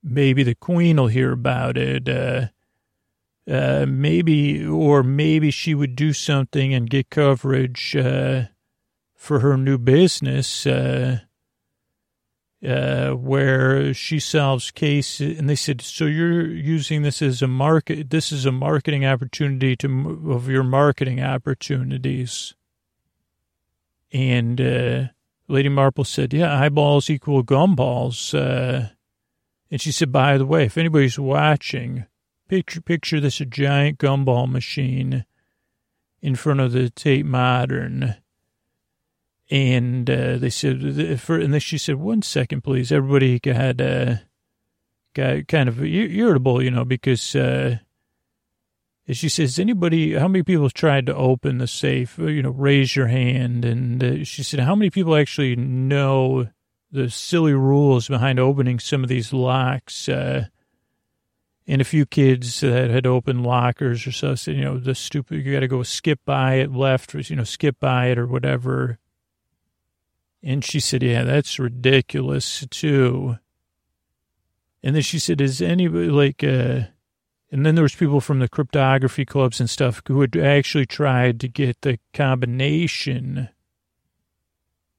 [0.03, 2.09] Maybe the queen will hear about it.
[2.09, 2.49] Uh,
[3.49, 8.45] uh, maybe, or maybe she would do something and get coverage, uh,
[9.15, 11.21] for her new business, uh,
[12.67, 15.39] uh, where she solves cases.
[15.39, 19.77] And they said, so you're using this as a market, this is a marketing opportunity
[19.77, 22.55] to, of your marketing opportunities.
[24.13, 25.05] And, uh,
[25.49, 28.35] Lady Marple said, yeah, eyeballs equal gumballs.
[28.35, 28.89] Uh,
[29.71, 32.07] and she said, by the way, if anybody's watching,
[32.49, 35.25] picture, picture this a giant gumball machine
[36.21, 38.17] in front of the Tate Modern.
[39.51, 42.91] And uh, they said, for, and then she said, one second, please.
[42.91, 44.17] Everybody got, uh,
[45.15, 47.79] got kind of irritable, you know, because uh,
[49.11, 52.19] she says, anybody, how many people tried to open the safe?
[52.19, 53.65] You know, raise your hand.
[53.65, 56.49] And uh, she said, how many people actually know
[56.91, 60.09] the silly rules behind opening some of these locks.
[60.09, 60.47] Uh,
[61.67, 65.45] and a few kids that had opened lockers or so said, you know, the stupid,
[65.45, 68.99] you got to go skip by it left, you know, skip by it or whatever.
[70.47, 73.39] And she said, yeah, that's ridiculous too.
[74.83, 76.87] And then she said, is anybody like, uh,
[77.51, 81.41] and then there was people from the cryptography clubs and stuff who had actually tried
[81.41, 83.49] to get the combination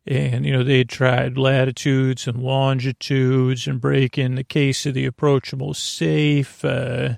[0.07, 5.05] and, you know, they had tried latitudes and longitudes and breaking the case of the
[5.05, 7.15] approachable safe, uh,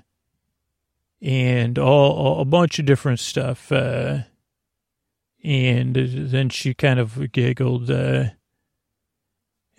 [1.22, 3.70] and all, all, a bunch of different stuff.
[3.70, 4.22] Uh,
[5.42, 8.24] and then she kind of giggled, uh,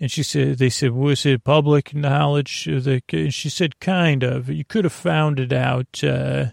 [0.00, 2.66] and she said, they said, was it public knowledge?
[2.66, 4.48] And she said, kind of.
[4.48, 6.46] You could have found it out, uh,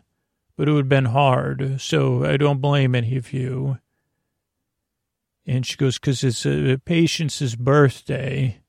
[0.56, 1.82] but it would have been hard.
[1.82, 3.80] So I don't blame any of you.
[5.48, 8.60] And she goes, because it's uh, Patience's birthday.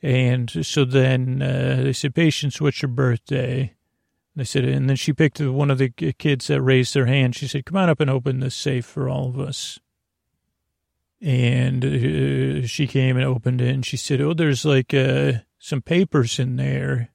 [0.00, 3.74] And so then uh, they said, Patience, what's your birthday?
[4.40, 7.36] They said, and then she picked one of the kids that raised their hand.
[7.36, 9.78] She said, come on up and open this safe for all of us.
[11.20, 15.82] And uh, she came and opened it and she said, oh, there's like uh, some
[15.82, 17.10] papers in there.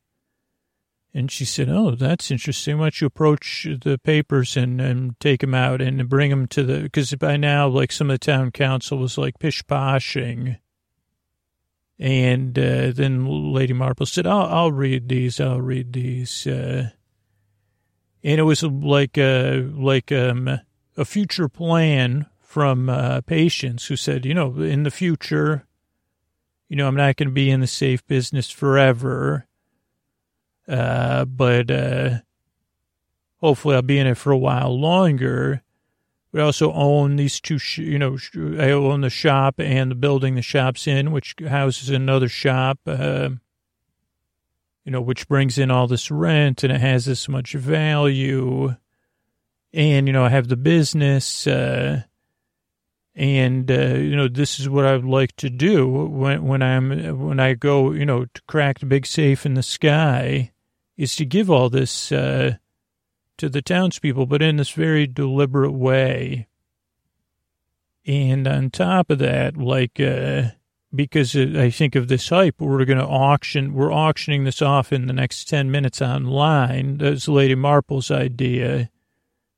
[1.16, 2.78] And she said, oh, that's interesting.
[2.78, 6.62] Why don't you approach the papers and, and take them out and bring them to
[6.62, 10.60] the, because by now, like some of the town council was like pish-poshing.
[11.98, 15.40] And uh, then Lady Marple said, I'll, I'll read these.
[15.40, 16.46] I'll read these.
[16.46, 16.92] Uh,
[18.26, 20.60] and it was like, uh, like um,
[20.98, 25.66] a future plan from uh, Patience who said, you know, in the future,
[26.68, 29.48] you know, I'm not going to be in the safe business forever
[30.68, 32.20] uh, but uh,
[33.40, 35.62] hopefully I'll be in it for a while longer.
[36.32, 39.96] We also own these two, sh- you know, sh- I own the shop and the
[39.96, 43.30] building the shop's in, which houses another shop, uh,
[44.86, 48.76] you know, which brings in all this rent and it has this much value.
[49.74, 52.04] And, you know, I have the business, uh,
[53.16, 57.20] and, uh, you know, this is what I would like to do when, when I'm,
[57.20, 60.52] when I go, you know, to crack the big safe in the sky
[60.98, 62.58] is to give all this uh,
[63.38, 66.48] to the townspeople, but in this very deliberate way.
[68.06, 70.52] And on top of that, like, uh,
[70.96, 75.08] because I think of this hype, we're going to auction, we're auctioning this off in
[75.08, 76.98] the next 10 minutes online.
[76.98, 78.90] That's Lady Marple's idea.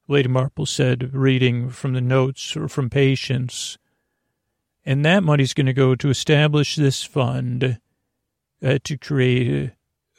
[0.07, 3.77] Lady Marple said, reading from the notes or from Patience.
[4.85, 7.79] And that money's going to go to establish this fund
[8.63, 9.71] uh, to create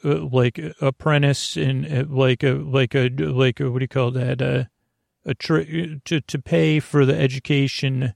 [0.03, 4.11] uh, like apprentice and uh, like a like a like a, what do you call
[4.11, 4.63] that uh,
[5.25, 8.13] a tri- to to pay for the education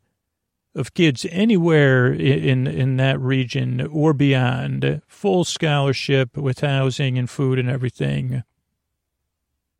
[0.75, 7.59] of kids anywhere in in that region or beyond, full scholarship with housing and food
[7.59, 8.43] and everything.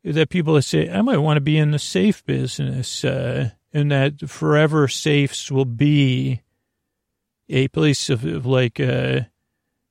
[0.04, 4.28] That people say I might want to be in the safe business, uh, and that
[4.28, 6.42] forever safes will be
[7.48, 8.78] a place of, of like.
[8.78, 9.22] Uh,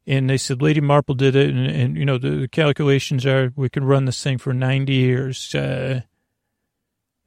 [0.05, 3.53] and they said Lady Marple did it, and, and you know the, the, calculations are
[3.55, 6.01] we could run this thing for ninety years, uh,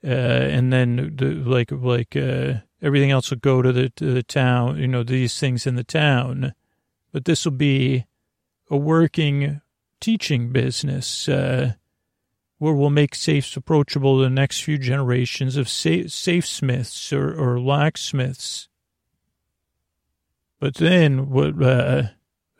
[0.05, 4.23] uh, and then the, like like uh, everything else will go to the to the
[4.23, 4.79] town.
[4.79, 6.55] You know these things in the town,
[7.13, 8.07] but this will be
[8.71, 9.61] a working
[10.01, 11.75] teaching business uh,
[12.59, 17.35] where we'll make safes approachable to the next few generations of safe, safe smiths or,
[17.35, 18.69] or locksmiths.
[20.59, 21.63] But then what?
[21.63, 22.03] Uh,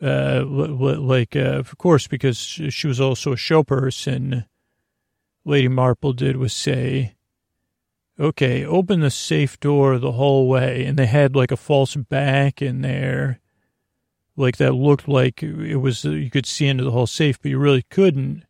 [0.01, 4.45] uh, like, uh, of course, because she was also a show person,
[5.43, 7.15] Lady Marple did was say,
[8.19, 10.85] okay, open the safe door the whole way.
[10.85, 13.39] And they had like a false back in there,
[14.35, 17.57] like that looked like it was, you could see into the whole safe, but you
[17.57, 18.43] really couldn't.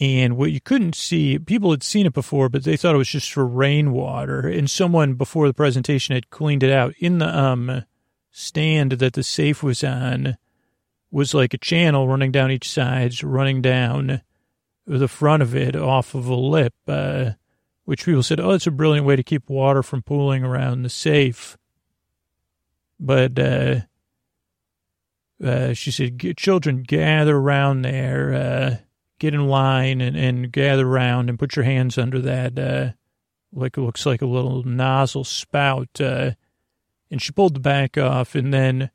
[0.00, 3.08] And what you couldn't see, people had seen it before, but they thought it was
[3.08, 4.46] just for rainwater.
[4.46, 7.84] And someone before the presentation had cleaned it out in the, um,
[8.30, 10.36] stand that the safe was on
[11.10, 14.20] was like a channel running down each sides, running down
[14.86, 17.30] the front of it off of a lip, uh,
[17.88, 20.90] which people said, oh, it's a brilliant way to keep water from pooling around the
[20.90, 21.56] safe.
[23.00, 23.76] But uh,
[25.42, 28.76] uh, she said, children, gather around there, uh,
[29.18, 32.90] get in line and, and gather around and put your hands under that, uh,
[33.54, 36.32] like it looks like a little nozzle spout uh,
[37.10, 38.90] and she pulled the back off and then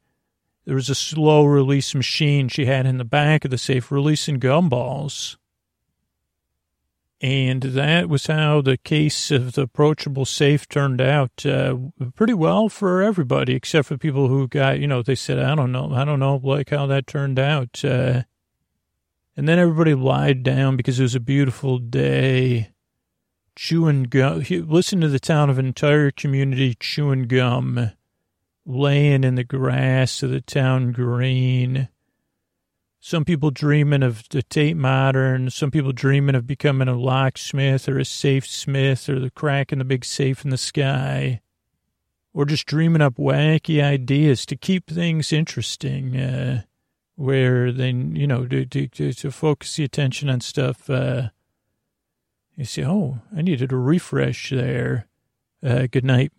[0.65, 4.39] there was a slow release machine she had in the back of the safe releasing
[4.39, 5.37] gumballs.
[7.23, 11.77] And that was how the case of the approachable safe turned out uh,
[12.15, 15.71] pretty well for everybody, except for people who got, you know, they said, I don't
[15.71, 17.81] know, I don't know, like how that turned out.
[17.81, 18.23] Uh,
[19.37, 22.71] and then everybody lied down because it was a beautiful day,
[23.55, 24.43] chewing gum.
[24.49, 27.91] Listen to the town of entire community chewing gum
[28.65, 31.87] laying in the grass of the town green.
[33.05, 35.49] Some people dreaming of the Tate Modern.
[35.49, 39.79] Some people dreaming of becoming a locksmith or a safe smith or the crack in
[39.79, 41.41] the big safe in the sky.
[42.33, 46.61] Or just dreaming up wacky ideas to keep things interesting, uh,
[47.15, 50.89] where they, you know, to, to, to, focus the attention on stuff.
[50.89, 51.31] Uh,
[52.55, 55.09] you say, oh, I needed a refresh there.
[55.61, 56.31] Uh, good night.